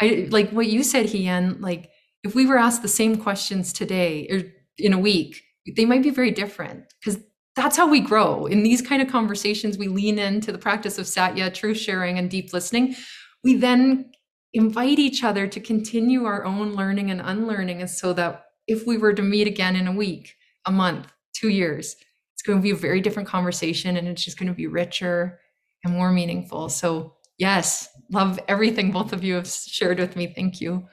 [0.00, 1.90] I like what you said, Hien, like
[2.24, 4.42] if we were asked the same questions today or
[4.78, 5.42] in a week,
[5.76, 7.22] they might be very different because
[7.54, 8.46] that's how we grow.
[8.46, 12.30] In these kind of conversations, we lean into the practice of satya, truth sharing, and
[12.30, 12.96] deep listening.
[13.44, 14.10] We then
[14.54, 17.80] invite each other to continue our own learning and unlearning.
[17.80, 20.34] And so that if we were to meet again in a week,
[20.66, 21.96] a month, two years,
[22.34, 25.40] it's going to be a very different conversation and it's just going to be richer
[25.84, 26.68] and more meaningful.
[26.68, 30.32] So, yes, love everything both of you have shared with me.
[30.34, 30.86] Thank you.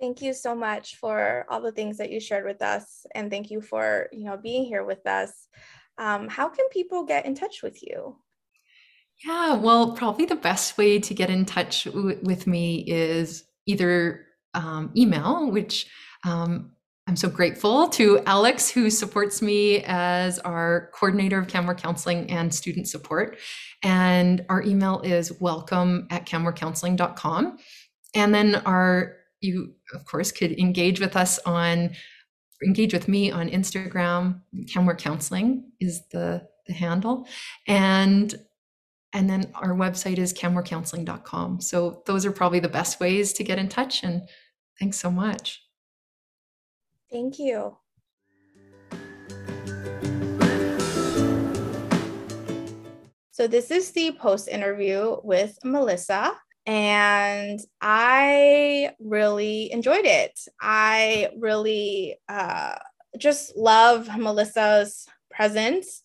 [0.00, 3.50] Thank you so much for all the things that you shared with us, and thank
[3.50, 5.48] you for you know being here with us.
[5.98, 8.16] Um, how can people get in touch with you?
[9.24, 14.26] Yeah, well, probably the best way to get in touch w- with me is either
[14.52, 15.86] um, email, which
[16.26, 16.72] um,
[17.08, 22.52] I'm so grateful to Alex, who supports me as our coordinator of CanMore Counseling and
[22.52, 23.38] student support.
[23.82, 27.58] And our email is welcome at canmorecounseling.com.
[28.14, 31.90] And then our you of course could engage with us on
[32.64, 34.40] engage with me on Instagram.
[34.66, 37.26] CanMore Counseling is the the handle,
[37.66, 38.34] and
[39.12, 41.60] and then our website is canmorecounseling.com.
[41.60, 44.02] So those are probably the best ways to get in touch.
[44.02, 44.28] And
[44.78, 45.62] thanks so much.
[47.10, 47.78] Thank you.
[53.30, 56.34] So this is the post interview with Melissa.
[56.66, 60.38] And I really enjoyed it.
[60.60, 62.76] I really uh,
[63.16, 66.02] just love Melissa's presence.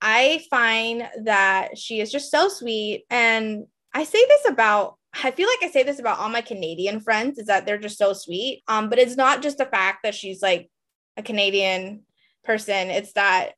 [0.00, 3.04] I find that she is just so sweet.
[3.10, 7.00] And I say this about, I feel like I say this about all my Canadian
[7.00, 8.62] friends is that they're just so sweet.
[8.68, 10.70] Um, but it's not just the fact that she's like
[11.16, 12.02] a Canadian
[12.44, 13.54] person, it's that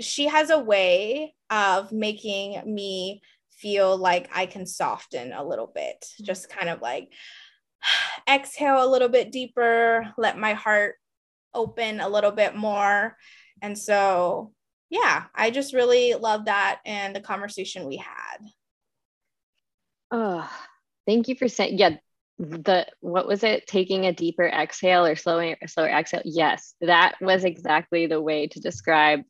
[0.00, 3.22] she has a way of making me
[3.56, 6.24] feel like I can soften a little bit, mm-hmm.
[6.24, 7.12] just kind of like
[8.28, 10.96] exhale a little bit deeper, let my heart
[11.54, 13.16] open a little bit more.
[13.62, 14.52] And so,
[14.90, 18.38] yeah, I just really love that and the conversation we had.
[20.10, 20.48] Oh,
[21.06, 21.96] thank you for saying, yeah,
[22.38, 27.44] the what was it taking a deeper exhale or slowing slower exhale yes that was
[27.44, 29.22] exactly the way to describe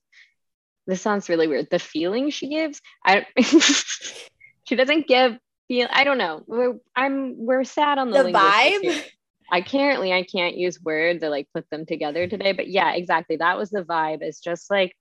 [0.87, 1.69] this sounds really weird.
[1.71, 5.89] The feeling she gives, I she doesn't give feel.
[5.91, 6.43] I don't know.
[6.47, 9.05] We're I'm we're sad on the, the vibe.
[9.51, 13.37] I currently I can't use words or like put them together today, but yeah, exactly.
[13.37, 14.23] That was the vibe.
[14.23, 14.93] It's just like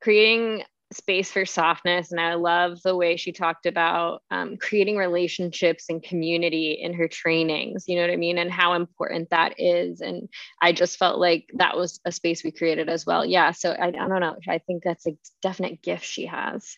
[0.00, 0.62] creating
[0.94, 2.12] space for softness.
[2.12, 7.08] And I love the way she talked about um, creating relationships and community in her
[7.08, 8.38] trainings, you know what I mean?
[8.38, 10.00] And how important that is.
[10.00, 10.28] And
[10.60, 13.24] I just felt like that was a space we created as well.
[13.24, 13.52] Yeah.
[13.52, 14.36] So I, I don't know.
[14.48, 16.76] I think that's a definite gift she has.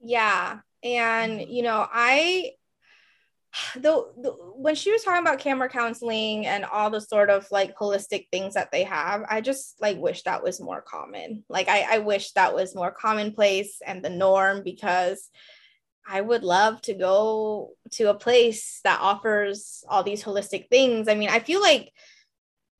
[0.00, 0.60] Yeah.
[0.82, 2.52] And, you know, I,
[3.74, 7.76] the, the, when she was talking about camera counseling and all the sort of like
[7.76, 11.44] holistic things that they have i just like wish that was more common.
[11.48, 15.30] Like i, I wish that was more commonplace and the norm because
[16.06, 21.08] i would love to go to a place that offers all these holistic things.
[21.08, 21.92] I mean i feel like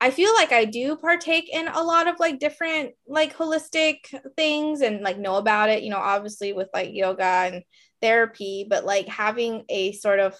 [0.01, 3.99] I feel like I do partake in a lot of like different like holistic
[4.35, 7.63] things and like know about it, you know, obviously with like yoga and
[8.01, 10.35] therapy, but like having a sort of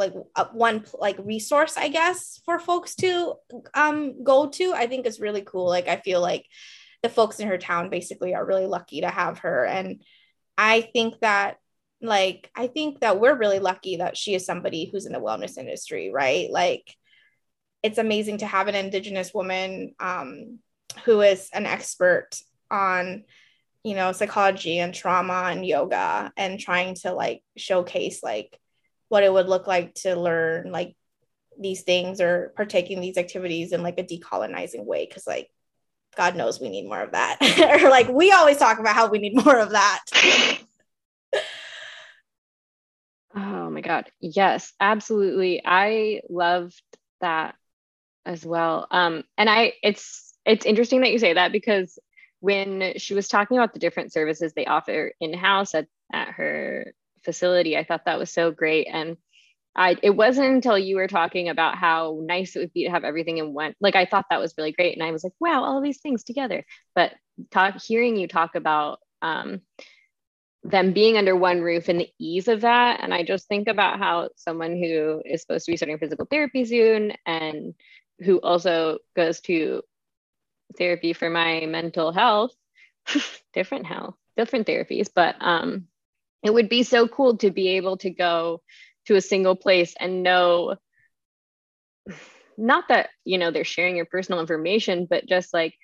[0.00, 3.34] like uh, one like resource i guess for folks to
[3.74, 5.68] um go to i think is really cool.
[5.68, 6.46] Like i feel like
[7.02, 9.64] the folks in her town basically are really lucky to have her.
[9.64, 10.02] And
[10.58, 11.58] i think that
[12.02, 15.58] like i think that we're really lucky that she is somebody who's in the wellness
[15.58, 16.50] industry right?
[16.50, 16.96] Like
[17.82, 20.58] it's amazing to have an indigenous woman um,
[21.04, 22.30] who is an expert
[22.70, 23.24] on
[23.82, 28.58] you know psychology and trauma and yoga and trying to like showcase like
[29.10, 30.96] what it would look like to learn like
[31.58, 35.50] these things or partaking these activities in like a decolonizing way because like
[36.16, 37.36] god knows we need more of that.
[37.82, 40.00] Or like we always talk about how we need more of that.
[43.34, 44.10] Oh my god.
[44.20, 45.60] Yes absolutely.
[45.64, 46.80] I loved
[47.20, 47.56] that
[48.24, 48.86] as well.
[48.90, 51.98] Um and i it's it's interesting that you say that because
[52.38, 57.76] when she was talking about the different services they offer in-house at, at her facility.
[57.76, 58.88] I thought that was so great.
[58.90, 59.16] And
[59.76, 63.04] I it wasn't until you were talking about how nice it would be to have
[63.04, 64.96] everything in one like I thought that was really great.
[64.96, 66.64] And I was like, wow, all these things together.
[66.94, 67.12] But
[67.50, 69.60] talk hearing you talk about um
[70.62, 73.00] them being under one roof and the ease of that.
[73.02, 76.64] And I just think about how someone who is supposed to be starting physical therapy
[76.64, 77.74] soon and
[78.18, 79.82] who also goes to
[80.76, 82.54] therapy for my mental health,
[83.54, 85.86] different health, different therapies, but um
[86.42, 88.62] it would be so cool to be able to go
[89.06, 90.76] to a single place and know
[92.56, 95.74] not that you know they're sharing your personal information but just like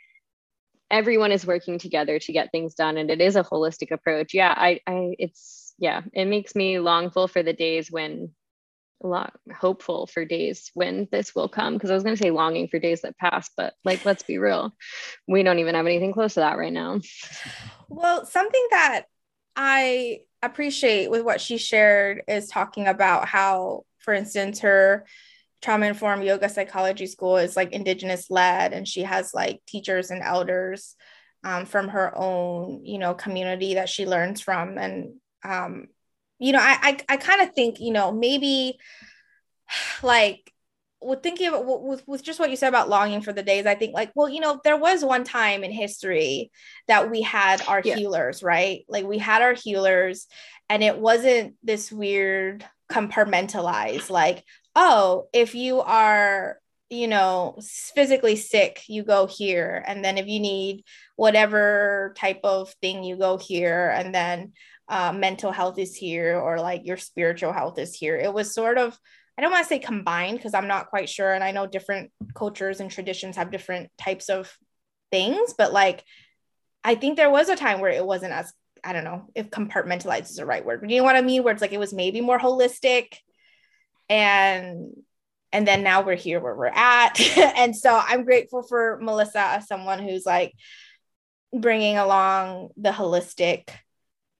[0.91, 4.35] everyone is working together to get things done and it is a holistic approach.
[4.35, 8.31] Yeah i i it's yeah it makes me longful for the days when
[9.03, 12.67] lot hopeful for days when this will come because i was going to say longing
[12.67, 14.75] for days that pass but like let's be real
[15.29, 17.01] we don't even have anything close to that right now.
[17.89, 19.05] Well something that
[19.55, 25.07] i appreciate with what she shared is talking about how, for instance, her
[25.63, 30.23] trauma informed yoga psychology school is like indigenous led and she has like teachers and
[30.23, 30.95] elders
[31.45, 34.79] um, from her own you know community that she learns from.
[34.79, 35.89] And um,
[36.39, 38.79] you know i i, I kind of think you know maybe
[40.03, 40.53] like
[41.07, 43.75] with thinking about with, with just what you said about longing for the days, I
[43.77, 46.51] think like, well, you know, there was one time in history
[46.89, 47.97] that we had our yeah.
[47.97, 48.85] healers, right?
[48.89, 50.27] Like we had our healers,
[50.69, 54.45] and it wasn't this weird compartmentalized, like,
[54.75, 56.59] oh, if you are,
[56.91, 57.59] you know,
[57.95, 59.83] physically sick, you go here.
[59.87, 60.85] And then if you need
[61.17, 63.89] whatever type of thing, you go here.
[63.91, 64.53] And then
[64.89, 68.17] uh, mental health is here, or like your spiritual health is here.
[68.17, 68.99] It was sort of
[69.37, 71.33] I don't want to say combined because I'm not quite sure.
[71.33, 74.57] And I know different cultures and traditions have different types of
[75.11, 76.05] things, but like
[76.83, 78.53] I think there was a time where it wasn't as
[78.85, 81.43] I don't know if compartmentalized is the right word, but you know what I mean?
[81.43, 83.17] Where it's like it was maybe more holistic
[84.09, 84.93] and
[85.53, 87.21] and then now we're here where we're at.
[87.57, 90.53] and so I'm grateful for Melissa as someone who's like
[91.53, 93.69] bringing along the holistic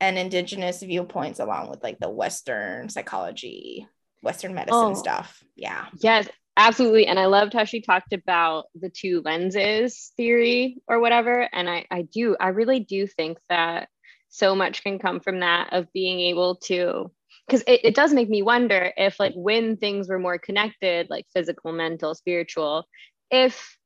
[0.01, 3.87] and indigenous viewpoints along with like the western psychology
[4.27, 5.43] western medicine oh, stuff.
[5.57, 5.87] Yeah.
[5.99, 7.07] Yes absolutely.
[7.07, 11.49] And i loved how she talked about the two lenses theory or whatever.
[11.53, 13.89] And i i do i really do think that
[14.29, 17.11] so much can come from that of being able to
[17.47, 21.25] because it, it does make me wonder if like when things were more connected like
[21.33, 22.85] physical mental spiritual
[23.31, 23.79] if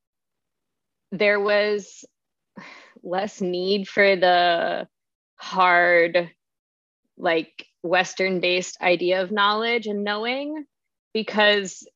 [1.12, 2.04] there was
[3.02, 4.88] less need for the
[5.36, 6.30] hard
[7.18, 10.64] like western based idea of knowledge and knowing
[11.14, 11.86] because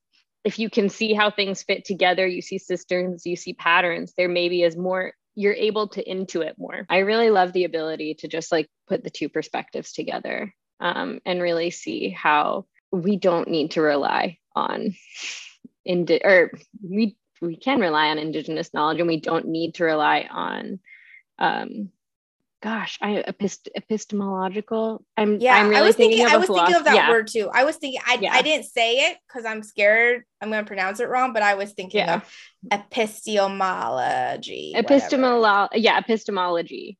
[0.45, 4.29] if you can see how things fit together you see systems you see patterns there
[4.29, 6.87] maybe is more you're able to intuit more.
[6.89, 11.43] I really love the ability to just like put the two perspectives together um, and
[11.43, 14.95] really see how we don't need to rely on
[15.85, 20.27] indi- or we we can rely on indigenous knowledge and we don't need to rely
[20.31, 20.79] on
[21.39, 21.91] um,
[22.65, 25.05] gosh, I epist- epistemological.
[25.19, 25.57] I'm yeah.
[25.57, 27.11] I'm really I was thinking, thinking I was thinking of that yeah.
[27.11, 27.51] word too.
[27.53, 28.33] I was thinking I, yeah.
[28.33, 31.55] I didn't say it because I'm scared I'm going to pronounce it wrong, but I
[31.55, 32.17] was thinking yeah.
[32.17, 32.37] of
[32.73, 34.73] epistemology.
[34.75, 36.99] Epistemology, yeah, epistemology.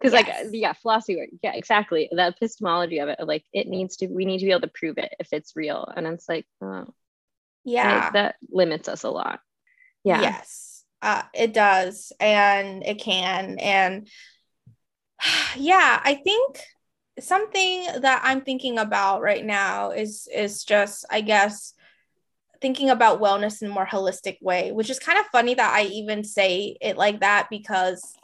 [0.00, 0.44] Because yes.
[0.44, 1.28] like yeah, philosophy work.
[1.42, 2.08] Yeah, exactly.
[2.10, 4.08] The epistemology of it, like it needs to.
[4.08, 6.86] We need to be able to prove it if it's real, and it's like, oh,
[7.64, 9.38] yeah, that limits us a lot.
[10.02, 10.20] Yeah.
[10.20, 14.08] Yes, uh, it does, and it can, and
[15.56, 16.60] yeah, I think
[17.20, 21.74] something that I'm thinking about right now is is just I guess
[22.60, 25.82] thinking about wellness in a more holistic way, which is kind of funny that I
[25.84, 28.14] even say it like that because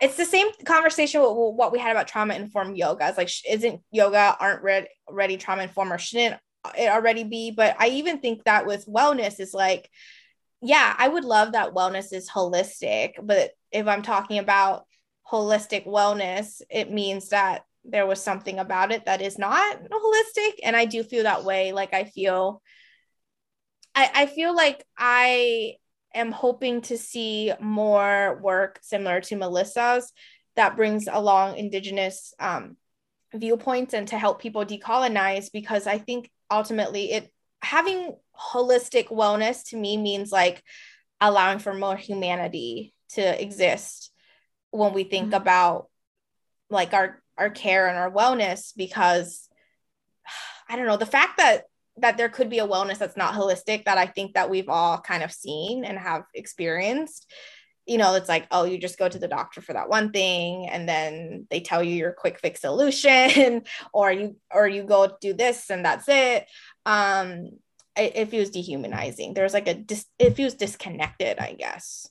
[0.00, 3.08] it's the same conversation with what we had about trauma informed yoga.
[3.08, 6.40] It's like, isn't yoga aren't ready, ready trauma informed or shouldn't
[6.76, 7.50] it already be?
[7.50, 9.88] But I even think that with wellness is like,
[10.62, 13.12] yeah, I would love that wellness is holistic.
[13.22, 14.84] But if I'm talking about
[15.30, 20.52] holistic wellness, it means that there was something about it that is not holistic.
[20.62, 21.72] And I do feel that way.
[21.72, 22.62] Like I feel
[23.94, 25.74] I, I feel like I
[26.14, 30.12] am hoping to see more work similar to Melissa's
[30.56, 32.76] that brings along indigenous um,
[33.34, 37.30] viewpoints and to help people decolonize because I think ultimately it
[37.62, 40.62] having holistic wellness to me means like
[41.20, 44.09] allowing for more humanity to exist
[44.70, 45.42] when we think mm-hmm.
[45.42, 45.88] about
[46.70, 49.48] like our our care and our wellness because
[50.68, 51.64] I don't know the fact that
[51.96, 54.98] that there could be a wellness that's not holistic that I think that we've all
[54.98, 57.30] kind of seen and have experienced.
[57.86, 60.68] You know, it's like, oh, you just go to the doctor for that one thing,
[60.68, 65.32] and then they tell you your quick fix solution, or you or you go do
[65.32, 66.46] this and that's it.
[66.86, 67.50] Um,
[67.96, 69.34] it, it feels dehumanizing.
[69.34, 72.08] There's like a dis- it feels disconnected, I guess.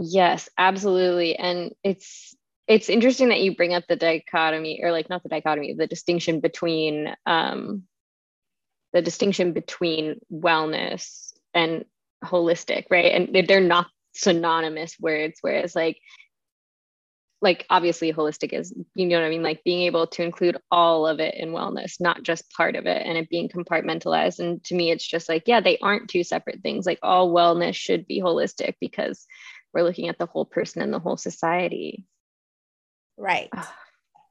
[0.00, 1.36] Yes, absolutely.
[1.36, 2.34] And it's
[2.68, 6.40] it's interesting that you bring up the dichotomy or like not the dichotomy, the distinction
[6.40, 7.84] between um
[8.92, 11.84] the distinction between wellness and
[12.24, 13.12] holistic, right?
[13.14, 15.98] And they're not synonymous words, whereas like
[17.42, 21.06] like obviously holistic is you know what i mean like being able to include all
[21.06, 24.74] of it in wellness not just part of it and it being compartmentalized and to
[24.74, 28.20] me it's just like yeah they aren't two separate things like all wellness should be
[28.20, 29.26] holistic because
[29.72, 32.04] we're looking at the whole person and the whole society.
[33.16, 33.50] Right.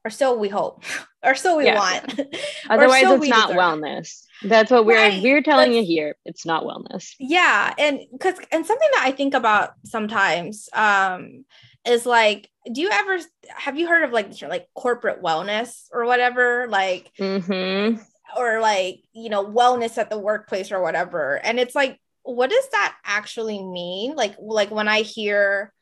[0.04, 0.82] Or so we hope.
[1.22, 1.78] Or so we yeah.
[1.78, 2.20] want.
[2.70, 3.60] Otherwise so it's not deserve.
[3.60, 4.22] wellness.
[4.42, 5.22] That's what we're right.
[5.22, 6.16] we're telling That's, you here.
[6.24, 7.14] It's not wellness.
[7.18, 7.74] Yeah.
[7.78, 11.44] And because and something that i think about sometimes um
[11.86, 13.18] is like do you ever
[13.54, 16.66] have you heard of like like corporate wellness or whatever?
[16.68, 18.00] Like mm-hmm.
[18.36, 21.36] or like you know wellness at the workplace or whatever.
[21.36, 21.98] And it's like
[22.34, 24.14] what does that actually mean?
[24.14, 25.72] Like, like when I hear,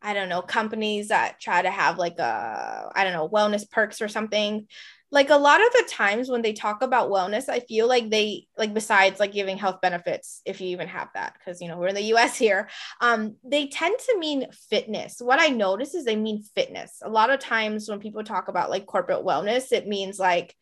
[0.00, 4.00] I don't know, companies that try to have like a, I don't know, wellness perks
[4.00, 4.66] or something.
[5.10, 8.46] Like a lot of the times when they talk about wellness, I feel like they
[8.58, 11.88] like besides like giving health benefits, if you even have that, because you know we're
[11.88, 12.68] in the US here,
[13.00, 15.16] um, they tend to mean fitness.
[15.18, 16.98] What I notice is they mean fitness.
[17.02, 20.54] A lot of times when people talk about like corporate wellness, it means like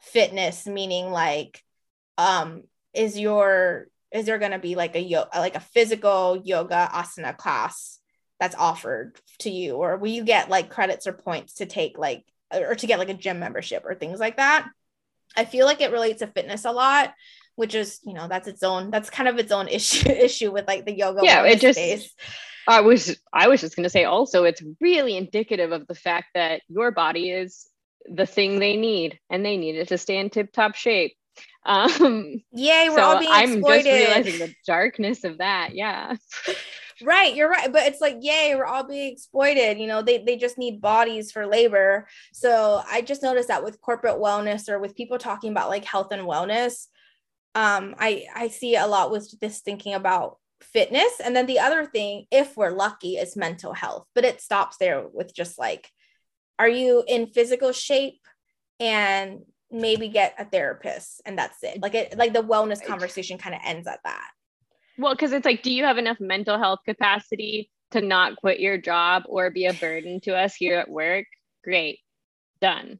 [0.00, 1.62] fitness, meaning like
[2.18, 2.62] um
[2.94, 7.36] is your is there going to be like a yo- like a physical yoga asana
[7.36, 7.98] class
[8.40, 12.24] that's offered to you or will you get like credits or points to take like
[12.52, 14.68] or to get like a gym membership or things like that
[15.36, 17.12] i feel like it relates to fitness a lot
[17.56, 20.66] which is you know that's its own that's kind of its own issue issue with
[20.66, 22.14] like the yoga yeah it just space.
[22.68, 26.26] I was I was just going to say also it's really indicative of the fact
[26.34, 27.66] that your body is
[28.04, 31.16] the thing they need and they need it to stay in tip top shape.
[31.68, 33.84] Um, Yay, we're so all being I'm exploited.
[33.84, 35.74] just realizing the darkness of that.
[35.74, 36.16] Yeah.
[37.02, 37.70] right, you're right.
[37.70, 39.78] But it's like, yay, we're all being exploited.
[39.78, 42.08] You know, they, they just need bodies for labor.
[42.32, 46.08] So I just noticed that with corporate wellness or with people talking about like health
[46.10, 46.86] and wellness,
[47.54, 51.20] um, I, I see a lot with this thinking about fitness.
[51.22, 54.06] And then the other thing, if we're lucky, is mental health.
[54.14, 55.90] But it stops there with just like,
[56.58, 58.20] are you in physical shape?
[58.80, 59.40] And
[59.70, 61.80] maybe get a therapist and that's it.
[61.82, 64.30] Like it like the wellness conversation kind of ends at that.
[64.98, 68.78] Well, because it's like, do you have enough mental health capacity to not quit your
[68.78, 71.26] job or be a burden to us here at work?
[71.62, 72.00] Great,
[72.60, 72.98] done.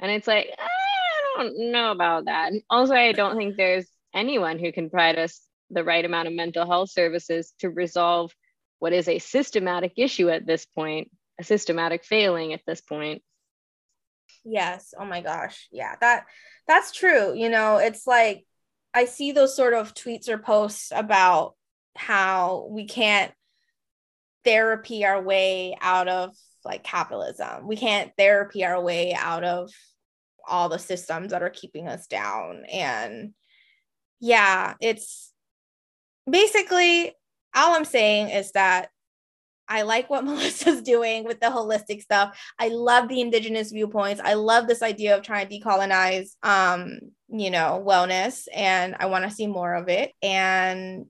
[0.00, 2.52] And it's like, ah, I don't know about that.
[2.52, 5.40] And also, I don't think there's anyone who can provide us
[5.70, 8.32] the right amount of mental health services to resolve
[8.78, 11.10] what is a systematic issue at this point,
[11.40, 13.22] a systematic failing at this point.
[14.46, 14.94] Yes.
[14.98, 15.68] Oh my gosh.
[15.72, 15.96] Yeah.
[16.00, 16.24] That
[16.68, 17.34] that's true.
[17.34, 18.46] You know, it's like
[18.94, 21.54] I see those sort of tweets or posts about
[21.96, 23.32] how we can't
[24.44, 27.66] therapy our way out of like capitalism.
[27.66, 29.70] We can't therapy our way out of
[30.48, 32.64] all the systems that are keeping us down.
[32.70, 33.34] And
[34.20, 35.32] yeah, it's
[36.30, 37.12] basically
[37.54, 38.90] all I'm saying is that
[39.68, 42.38] I like what Melissa's doing with the holistic stuff.
[42.58, 44.20] I love the indigenous viewpoints.
[44.24, 46.98] I love this idea of trying to decolonize um,
[47.28, 50.12] you know, wellness and I want to see more of it.
[50.22, 51.06] And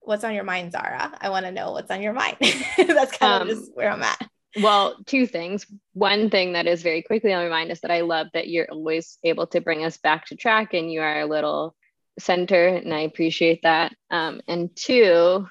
[0.00, 1.12] what's on your mind, Zara?
[1.20, 2.36] I want to know what's on your mind.
[2.76, 4.28] That's kind um, of just where I'm at.
[4.60, 5.66] Well, two things.
[5.92, 8.70] One thing that is very quickly on my mind is that I love that you're
[8.70, 11.76] always able to bring us back to track and you are a little
[12.18, 13.94] center, and I appreciate that.
[14.10, 15.46] Um, and two,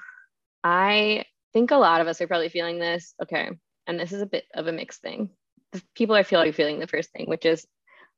[0.62, 3.14] I think a lot of us are probably feeling this.
[3.22, 3.50] Okay.
[3.86, 5.30] And this is a bit of a mixed thing.
[5.94, 7.66] People are feeling feeling the first thing, which is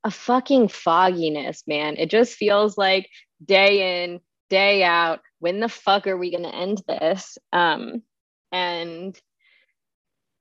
[0.04, 1.96] a fucking fogginess, man.
[1.96, 3.08] It just feels like
[3.44, 4.20] day in,
[4.50, 5.20] day out.
[5.38, 7.38] When the fuck are we going to end this?
[7.52, 8.02] Um,
[8.50, 9.18] and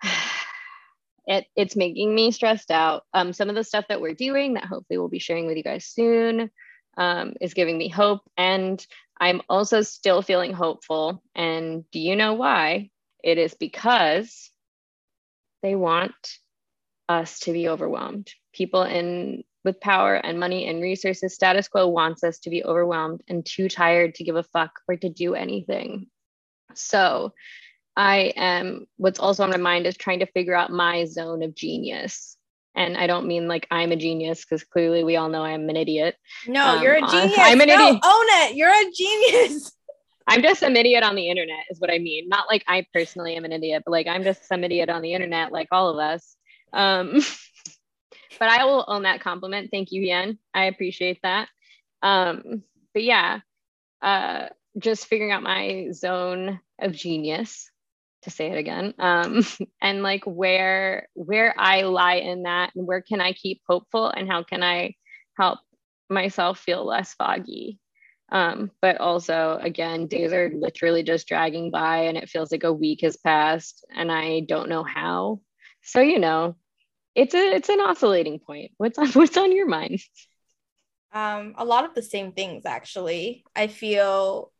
[1.27, 3.03] it, it's making me stressed out.
[3.13, 5.63] Um, some of the stuff that we're doing that hopefully we'll be sharing with you
[5.63, 6.49] guys soon
[6.97, 8.21] um, is giving me hope.
[8.37, 8.85] And
[9.19, 11.23] I'm also still feeling hopeful.
[11.35, 12.89] And do you know why?
[13.23, 14.51] It is because
[15.61, 16.15] they want
[17.07, 18.31] us to be overwhelmed.
[18.53, 23.21] People in with power and money and resources, status quo wants us to be overwhelmed
[23.27, 26.07] and too tired to give a fuck or to do anything.
[26.73, 27.33] So
[27.95, 31.53] I am, what's also on my mind is trying to figure out my zone of
[31.53, 32.37] genius.
[32.75, 35.75] And I don't mean like I'm a genius because clearly we all know I'm an
[35.75, 36.15] idiot.
[36.47, 37.37] No, um, you're a genius.
[37.37, 38.01] I'm an no, idiot.
[38.03, 38.55] Own it.
[38.55, 39.71] You're a genius.
[40.27, 42.29] I'm just some idiot on the internet, is what I mean.
[42.29, 45.13] Not like I personally am an idiot, but like I'm just some idiot on the
[45.13, 46.35] internet, like all of us.
[46.71, 47.15] Um,
[48.39, 49.69] but I will own that compliment.
[49.71, 50.37] Thank you, Yen.
[50.53, 51.49] I appreciate that.
[52.01, 52.63] Um,
[52.93, 53.39] but yeah,
[54.01, 54.47] uh,
[54.77, 57.70] just figuring out my zone of genius
[58.23, 59.45] to say it again um,
[59.81, 64.29] and like where where i lie in that and where can i keep hopeful and
[64.29, 64.93] how can i
[65.37, 65.59] help
[66.09, 67.79] myself feel less foggy
[68.33, 72.73] um, but also again days are literally just dragging by and it feels like a
[72.73, 75.39] week has passed and i don't know how
[75.83, 76.55] so you know
[77.15, 78.71] it's a it's an oscillating point.
[78.77, 79.99] What's on what's on your mind?
[81.13, 83.43] Um, a lot of the same things actually.
[83.55, 84.51] I feel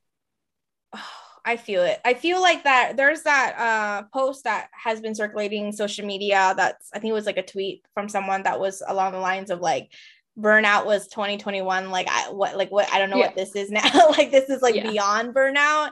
[0.95, 1.09] oh,
[1.43, 1.99] I feel it.
[2.05, 6.89] I feel like that there's that uh post that has been circulating social media that's
[6.93, 9.59] I think it was like a tweet from someone that was along the lines of
[9.59, 9.91] like
[10.37, 13.27] burnout was 2021 like I what like what I don't know yeah.
[13.27, 14.89] what this is now like this is like yeah.
[14.89, 15.91] beyond burnout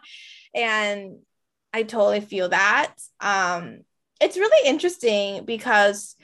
[0.54, 1.18] and
[1.74, 3.80] I totally feel that um
[4.22, 6.16] it's really interesting because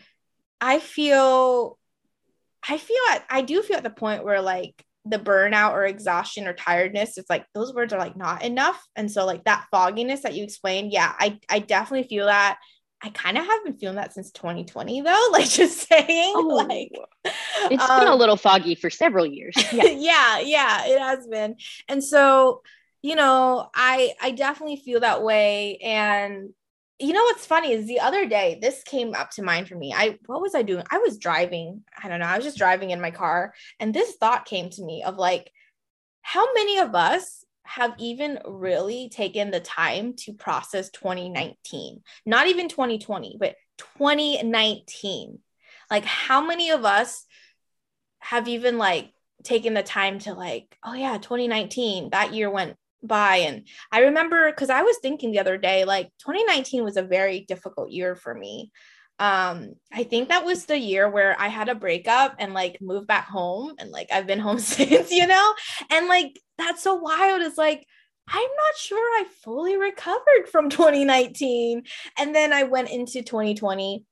[0.62, 1.80] I feel
[2.68, 6.48] I feel at I do feel at the point where like the burnout or exhaustion
[6.48, 8.84] or tiredness, it's like those words are like not enough.
[8.96, 12.58] And so like that fogginess that you explained, yeah, I I definitely feel that.
[13.02, 16.92] I kind of have been feeling that since 2020 though, like just saying oh, like
[17.72, 19.56] it's um, been a um, little foggy for several years.
[19.72, 19.90] Yeah.
[19.90, 21.56] yeah, yeah, it has been.
[21.88, 22.62] And so,
[23.04, 26.50] you know, I I definitely feel that way and
[27.00, 29.94] you know what's funny is the other day this came up to mind for me.
[29.94, 30.86] I what was i doing?
[30.90, 34.16] I was driving i don't know i was just driving in my car and this
[34.16, 35.52] thought came to me of like
[36.22, 42.70] how many of us have even really taken the time to process 2019 not even
[42.70, 43.56] 2020 but
[44.00, 45.40] 2019
[45.92, 47.26] like how many of us
[48.20, 49.12] have even like
[49.44, 54.52] taken the time to like oh yeah 2019 that year went by and i remember
[54.52, 58.34] because i was thinking the other day like 2019 was a very difficult year for
[58.34, 58.72] me.
[59.20, 63.08] Um i think that was the year where i had a breakup and like moved
[63.08, 65.54] back home and like i've been home since you know?
[65.90, 67.86] And like that's so wild it's like
[68.28, 71.84] i'm not sure i fully recovered from 2019
[72.18, 74.04] and then i went into 2020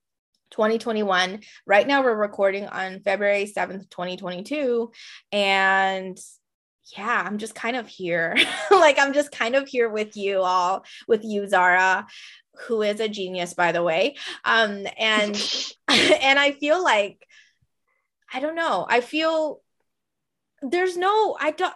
[0.51, 4.91] 2021 right now we're recording on february 7th 2022
[5.31, 6.17] and
[6.97, 8.35] yeah, I'm just kind of here.
[8.71, 12.07] like I'm just kind of here with you all, with you, Zara,
[12.67, 14.15] who is a genius, by the way.
[14.43, 15.35] Um, and
[15.87, 17.25] and I feel like
[18.33, 18.85] I don't know.
[18.87, 19.61] I feel
[20.63, 21.73] there's no I don't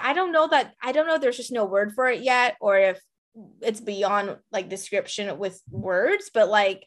[0.00, 2.78] I don't know that I don't know there's just no word for it yet or
[2.78, 3.00] if
[3.60, 6.84] it's beyond like description with words but like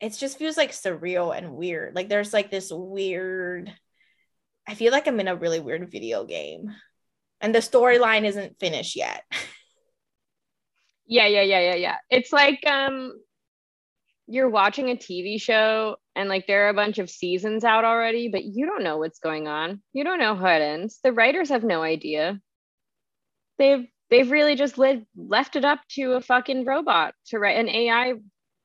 [0.00, 3.72] it just feels like surreal and weird like there's like this weird
[4.66, 6.74] I feel like I'm in a really weird video game
[7.40, 9.24] and the storyline isn't finished yet.
[11.06, 11.96] yeah, yeah, yeah, yeah, yeah.
[12.10, 13.12] It's like um
[14.26, 18.28] you're watching a TV show and like there are a bunch of seasons out already,
[18.28, 19.82] but you don't know what's going on.
[19.94, 21.00] You don't know how it ends.
[21.02, 22.38] The writers have no idea.
[23.58, 27.68] They've they've really just li- left it up to a fucking robot to write an
[27.68, 28.14] AI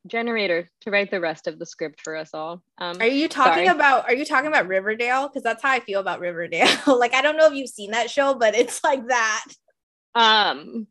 [0.07, 2.61] generator to write the rest of the script for us all.
[2.77, 3.77] Um, are you talking sorry.
[3.77, 5.27] about are you talking about Riverdale?
[5.27, 6.67] Because that's how I feel about Riverdale.
[6.97, 9.45] like I don't know if you've seen that show, but it's like that.
[10.15, 10.87] Um,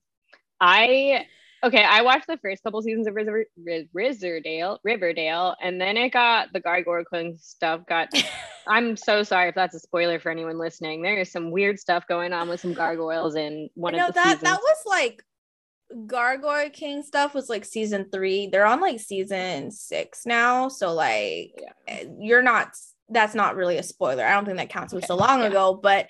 [0.60, 1.26] I
[1.62, 1.84] okay.
[1.84, 3.44] I watched the first couple seasons of River,
[3.92, 7.82] Riverdale, Riverdale, and then it got the Gargoyle King stuff.
[7.88, 8.08] Got.
[8.66, 11.02] I'm so sorry if that's a spoiler for anyone listening.
[11.02, 14.12] There is some weird stuff going on with some gargoyles in one of the No,
[14.12, 14.42] that seasons.
[14.42, 15.24] that was like
[16.06, 18.46] Gargoyle King stuff was like season three.
[18.46, 20.68] They're on like season six now.
[20.68, 21.72] So like yeah.
[21.88, 22.74] Eh, you're not
[23.08, 24.24] that's not really a spoiler.
[24.24, 24.92] I don't think that counts.
[24.92, 25.08] It was okay.
[25.08, 25.48] so long yeah.
[25.48, 26.08] ago, but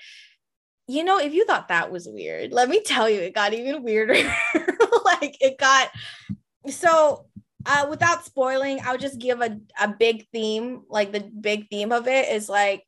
[0.88, 3.82] you know, if you thought that was weird, let me tell you, it got even
[3.82, 4.14] weirder.
[5.04, 5.90] like it got
[6.68, 7.26] so
[7.66, 10.82] uh without spoiling, I'll just give a, a big theme.
[10.88, 12.84] Like the big theme of it is like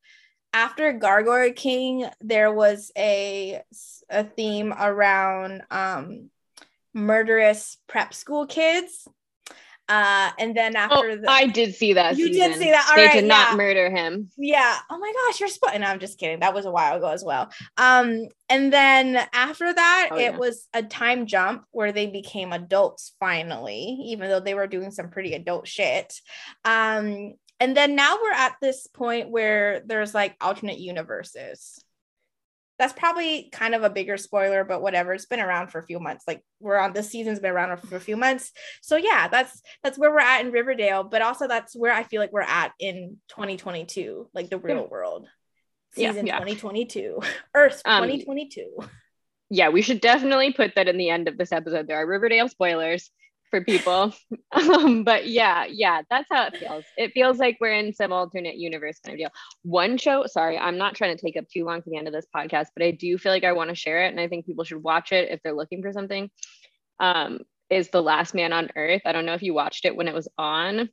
[0.53, 3.62] after Gargoyle King, there was a
[4.11, 6.30] a theme around um
[6.95, 9.07] murderous prep school kids.
[9.86, 12.16] Uh, and then oh, after oh, the, I did see that.
[12.16, 12.53] You season.
[12.53, 12.86] did see that.
[12.88, 14.30] All they right, did not murder him.
[14.38, 14.78] Yeah.
[14.88, 15.82] Oh my gosh, you're spotting.
[15.82, 16.40] No, I'm just kidding.
[16.40, 17.51] That was a while ago as well.
[17.76, 20.36] Um, and then after that, oh, it yeah.
[20.38, 25.11] was a time jump where they became adults finally, even though they were doing some
[25.11, 26.18] pretty adult shit.
[26.64, 31.84] Um, and then now we're at this point where there's like alternate universes
[32.79, 35.12] that's probably kind of a bigger spoiler, but whatever.
[35.12, 36.25] It's been around for a few months.
[36.27, 38.53] Like we're on this season's been around for a few months.
[38.83, 42.20] So yeah, that's that's where we're at in Riverdale, but also that's where I feel
[42.20, 45.29] like we're at in 2022, like the real world.
[45.93, 46.45] Season yeah, yeah.
[46.45, 47.20] 2022.
[47.55, 48.70] Earth 2022.
[48.81, 48.91] Um,
[49.51, 51.87] yeah, we should definitely put that in the end of this episode.
[51.87, 53.11] There are Riverdale spoilers
[53.55, 54.13] for people.
[54.53, 56.85] um, but yeah, yeah, that's how it feels.
[56.97, 59.31] It feels like we're in some alternate universe kind of deal.
[59.63, 62.13] One show, sorry, I'm not trying to take up too long to the end of
[62.13, 64.47] this podcast, but I do feel like I want to share it and I think
[64.47, 66.31] people should watch it if they're looking for something.
[66.99, 67.41] Um,
[67.71, 69.03] is The Last Man on Earth.
[69.05, 70.91] I don't know if you watched it when it was on.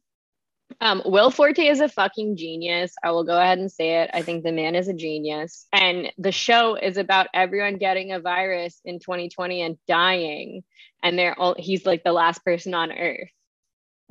[0.79, 2.93] Um, Will Forte is a fucking genius.
[3.03, 4.11] I will go ahead and say it.
[4.13, 5.67] I think the man is a genius.
[5.73, 10.63] And the show is about everyone getting a virus in 2020 and dying.
[11.03, 13.29] And they're all, he's like the last person on earth.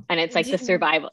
[0.09, 1.11] And it's like the survival.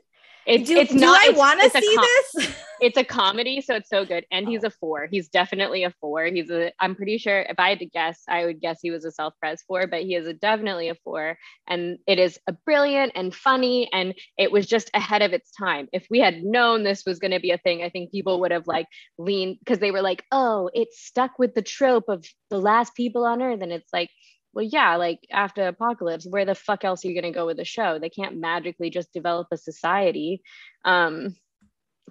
[0.47, 1.19] It's, do, it's do not.
[1.21, 2.55] I want to see com- this?
[2.81, 4.25] it's a comedy, so it's so good.
[4.31, 4.67] And he's oh.
[4.67, 5.07] a four.
[5.11, 6.23] He's definitely a four.
[6.25, 6.71] He's a.
[6.79, 9.33] I'm pretty sure if I had to guess, I would guess he was a self
[9.41, 11.37] pres four, but he is a, definitely a four.
[11.67, 15.89] And it is a brilliant and funny, and it was just ahead of its time.
[15.91, 18.51] If we had known this was going to be a thing, I think people would
[18.51, 18.87] have like
[19.17, 23.25] leaned because they were like, "Oh, it's stuck with the trope of the last people
[23.25, 24.09] on Earth," and it's like
[24.53, 27.57] well, yeah, like after apocalypse, where the fuck else are you going to go with
[27.57, 27.99] the show?
[27.99, 30.41] They can't magically just develop a society.
[30.83, 31.35] Um,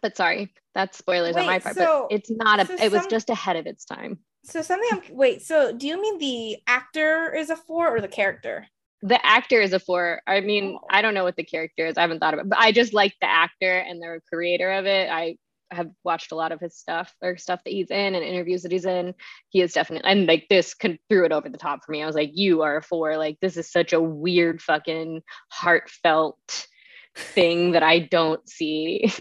[0.00, 1.74] but sorry, that's spoilers wait, on my part.
[1.74, 2.66] So, but it's not a.
[2.66, 4.18] So it was some, just ahead of its time.
[4.44, 4.88] So something.
[4.92, 5.42] I'm, wait.
[5.42, 8.66] So do you mean the actor is a four or the character?
[9.02, 10.20] The actor is a four.
[10.26, 10.86] I mean, oh.
[10.90, 11.96] I don't know what the character is.
[11.96, 14.86] I haven't thought about, it, but I just like the actor and the creator of
[14.86, 15.10] it.
[15.10, 15.36] I
[15.70, 18.72] have watched a lot of his stuff or stuff that he's in and interviews that
[18.72, 19.14] he's in.
[19.48, 22.02] He is definitely and like this can threw it over the top for me.
[22.02, 23.16] I was like, you are a four.
[23.16, 26.66] Like this is such a weird fucking heartfelt
[27.14, 29.10] thing that I don't see.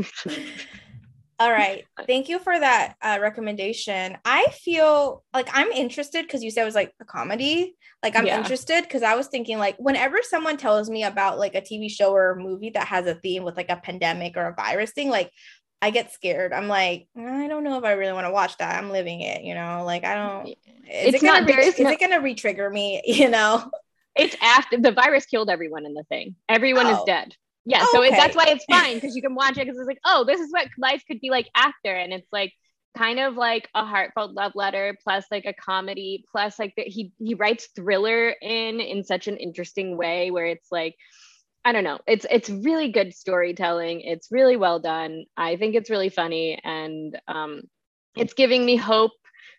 [1.37, 1.83] All right.
[2.07, 4.17] Thank you for that uh, recommendation.
[4.23, 7.75] I feel like I'm interested because you said it was like a comedy.
[8.01, 8.37] Like I'm yeah.
[8.37, 12.13] interested because I was thinking like whenever someone tells me about like a TV show
[12.13, 15.09] or a movie that has a theme with like a pandemic or a virus thing,
[15.09, 15.29] like
[15.85, 16.51] I get scared.
[16.51, 18.75] I'm like, I don't know if I really want to watch that.
[18.75, 19.83] I'm living it, you know.
[19.85, 20.47] Like I don't.
[20.47, 20.55] Is
[20.87, 23.03] it's it gonna not, re- is no, it gonna re-trigger me?
[23.05, 23.69] You know.
[24.15, 26.35] It's after the virus killed everyone in the thing.
[26.49, 26.97] Everyone oh.
[26.97, 27.35] is dead.
[27.65, 28.13] Yeah, oh, so okay.
[28.13, 30.39] it, that's why it's fine because you can watch it because it's like, oh, this
[30.39, 32.51] is what life could be like after, and it's like
[32.97, 37.11] kind of like a heartfelt love letter plus like a comedy plus like the, he
[37.19, 40.95] he writes thriller in in such an interesting way where it's like
[41.65, 41.99] I don't know.
[42.05, 44.01] It's it's really good storytelling.
[44.01, 45.25] It's really well done.
[45.35, 47.63] I think it's really funny and um,
[48.15, 49.13] it's giving me hope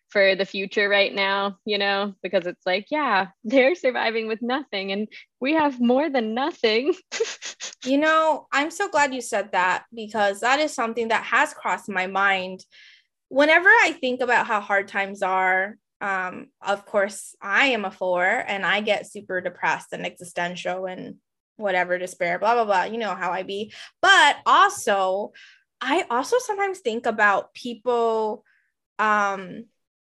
[0.08, 4.92] for the future right now, you know, because it's like, yeah, they're surviving with nothing
[4.92, 5.08] and
[5.40, 6.94] we have more than nothing.
[7.84, 11.88] you know, I'm so glad you said that because that is something that has crossed
[11.88, 12.64] my mind.
[13.30, 18.24] Whenever I think about how hard times are, um, of course, I am a four
[18.24, 21.16] and I get super depressed and existential and
[21.56, 22.84] whatever despair, blah, blah, blah.
[22.84, 23.72] You know how I be.
[24.00, 25.32] But also,
[25.80, 28.44] I also sometimes think about people.
[28.98, 29.64] Um,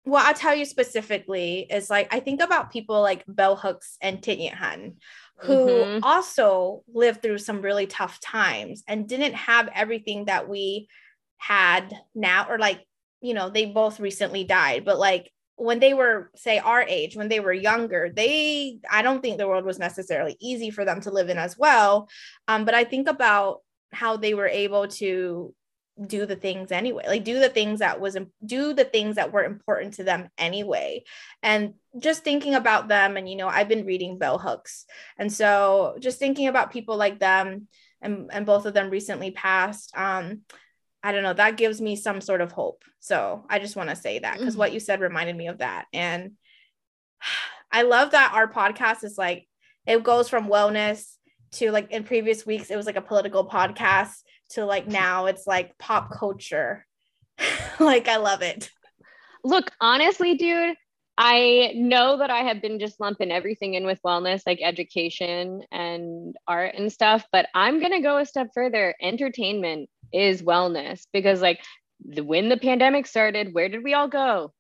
[0.06, 4.22] well, I'll tell you specifically is like I think about people like Bell Hooks and
[4.22, 4.96] Thich Han,
[5.40, 6.04] who mm-hmm.
[6.04, 10.88] also lived through some really tough times and didn't have everything that we
[11.38, 12.84] had now, or like,
[13.22, 17.30] you know, they both recently died, but like when they were say our age when
[17.30, 21.12] they were younger they i don't think the world was necessarily easy for them to
[21.12, 22.08] live in as well.
[22.48, 25.54] Um, but i think about how they were able to
[26.06, 29.44] do the things anyway like do the things that was do the things that were
[29.44, 31.04] important to them anyway.
[31.42, 34.86] And just thinking about them and you know i've been reading bell hooks.
[35.18, 37.68] And so just thinking about people like them
[38.02, 40.42] and and both of them recently passed um
[41.04, 42.84] I don't know, that gives me some sort of hope.
[43.00, 44.60] So I just want to say that because mm-hmm.
[44.60, 45.86] what you said reminded me of that.
[45.94, 46.34] And
[47.72, 49.48] I love that our podcast is like,
[49.86, 51.06] it goes from wellness
[51.54, 54.14] to like in previous weeks, it was like a political podcast
[54.50, 56.86] to like now it's like pop culture.
[57.80, 58.72] like, I love it.
[59.44, 60.76] Look, honestly, dude,
[61.18, 66.36] I know that I have been just lumping everything in with wellness, like education and
[66.48, 68.94] art and stuff, but I'm going to go a step further.
[69.02, 71.60] Entertainment is wellness because like
[72.06, 74.54] the, when the pandemic started, where did we all go?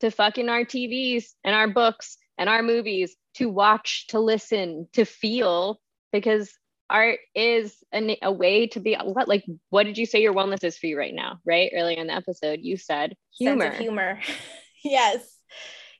[0.00, 5.04] To fucking our TVs and our books and our movies to watch, to listen, to
[5.04, 5.78] feel
[6.12, 6.52] because
[6.88, 10.64] art is a, a way to be what like what did you say your wellness
[10.64, 11.70] is for you right now right?
[11.74, 13.70] Earlier in the episode you said humor.
[13.72, 14.20] humor.
[14.82, 15.36] Yes.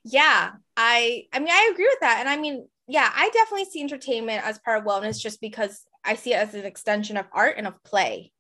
[0.05, 2.16] Yeah i i mean i agree with that.
[2.20, 6.14] And i mean yeah i definitely see entertainment as part of wellness just because i
[6.14, 8.32] see it as an extension of art and of play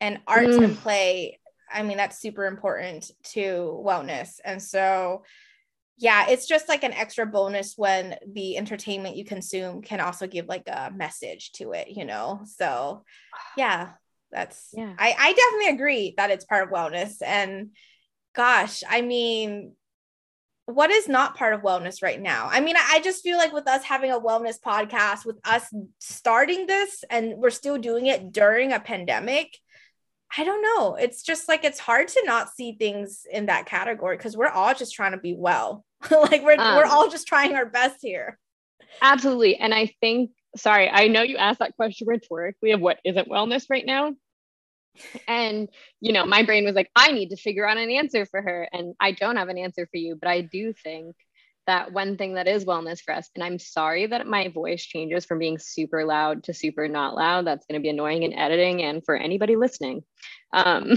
[0.00, 0.64] and art mm.
[0.64, 1.38] and play
[1.72, 5.22] i mean that's super important to wellness and so
[5.98, 10.46] yeah it's just like an extra bonus when the entertainment you consume can also give
[10.46, 13.04] like a message to it you know so
[13.56, 13.90] yeah
[14.30, 17.70] that's yeah i i definitely agree that it's part of wellness and
[18.34, 19.72] gosh i mean
[20.66, 22.48] what is not part of wellness right now?
[22.50, 26.66] I mean, I just feel like with us having a wellness podcast, with us starting
[26.66, 29.56] this and we're still doing it during a pandemic,
[30.38, 30.96] I don't know.
[30.96, 34.74] It's just like it's hard to not see things in that category because we're all
[34.74, 35.84] just trying to be well.
[36.10, 38.38] like we're um, we're all just trying our best here.
[39.00, 39.56] Absolutely.
[39.56, 43.66] And I think, sorry, I know you asked that question rhetorically of what isn't wellness
[43.70, 44.14] right now.
[45.26, 45.68] And
[46.00, 48.68] you know, my brain was like, I need to figure out an answer for her.
[48.72, 51.16] And I don't have an answer for you, but I do think
[51.66, 53.28] that one thing that is wellness for us.
[53.34, 57.46] And I'm sorry that my voice changes from being super loud to super not loud.
[57.46, 60.02] That's going to be annoying in editing and for anybody listening.
[60.52, 60.94] Um,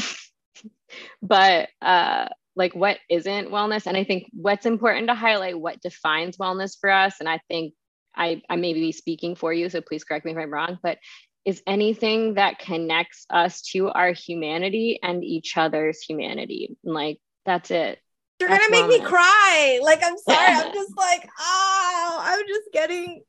[1.22, 3.88] but uh, like, what isn't wellness?
[3.88, 7.16] And I think what's important to highlight what defines wellness for us.
[7.20, 7.74] And I think
[8.16, 10.98] I, I may be speaking for you, so please correct me if I'm wrong, but
[11.46, 16.78] is anything that connects us to our humanity and each other's humanity.
[16.84, 18.00] Like, that's it
[18.40, 19.80] you're gonna make me cry.
[19.84, 20.54] Like I'm sorry.
[20.54, 23.22] I'm just like, oh, I'm just getting.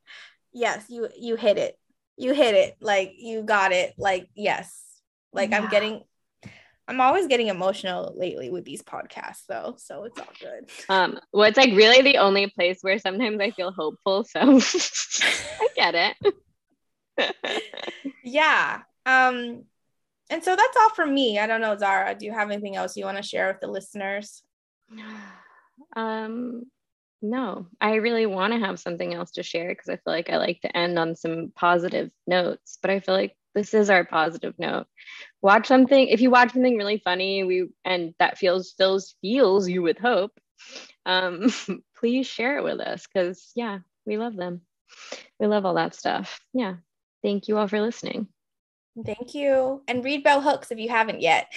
[0.52, 1.78] Yes, you you hit it.
[2.16, 2.76] You hit it.
[2.80, 3.94] Like you got it.
[3.98, 4.82] Like yes.
[5.32, 5.58] Like yeah.
[5.58, 6.02] I'm getting.
[6.88, 10.68] I'm always getting emotional lately with these podcasts, though, so it's all good.
[10.88, 14.24] Um, well, it's like really the only place where sometimes I feel hopeful.
[14.24, 16.34] So I get it.
[18.24, 18.82] yeah.
[19.06, 19.64] Um,
[20.30, 21.38] and so that's all from me.
[21.38, 22.16] I don't know, Zara.
[22.16, 24.42] Do you have anything else you want to share with the listeners?
[25.97, 26.66] Um,
[27.22, 30.36] no, I really want to have something else to share because I feel like I
[30.36, 34.55] like to end on some positive notes, but I feel like this is our positive
[34.59, 34.86] note.
[35.43, 39.82] Watch something if you watch something really funny, we and that feels fills feels you
[39.82, 40.32] with hope.
[41.05, 41.53] Um,
[41.99, 44.62] please share it with us because yeah, we love them.
[45.38, 46.41] We love all that stuff.
[46.53, 46.76] Yeah.
[47.22, 48.28] Thank you all for listening.
[49.05, 49.82] Thank you.
[49.88, 51.53] And read bell hooks if you haven't yet.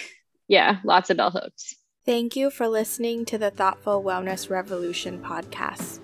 [0.46, 1.74] Yeah, lots of bell hooks.
[2.06, 6.00] Thank you for listening to the Thoughtful Wellness Revolution podcast.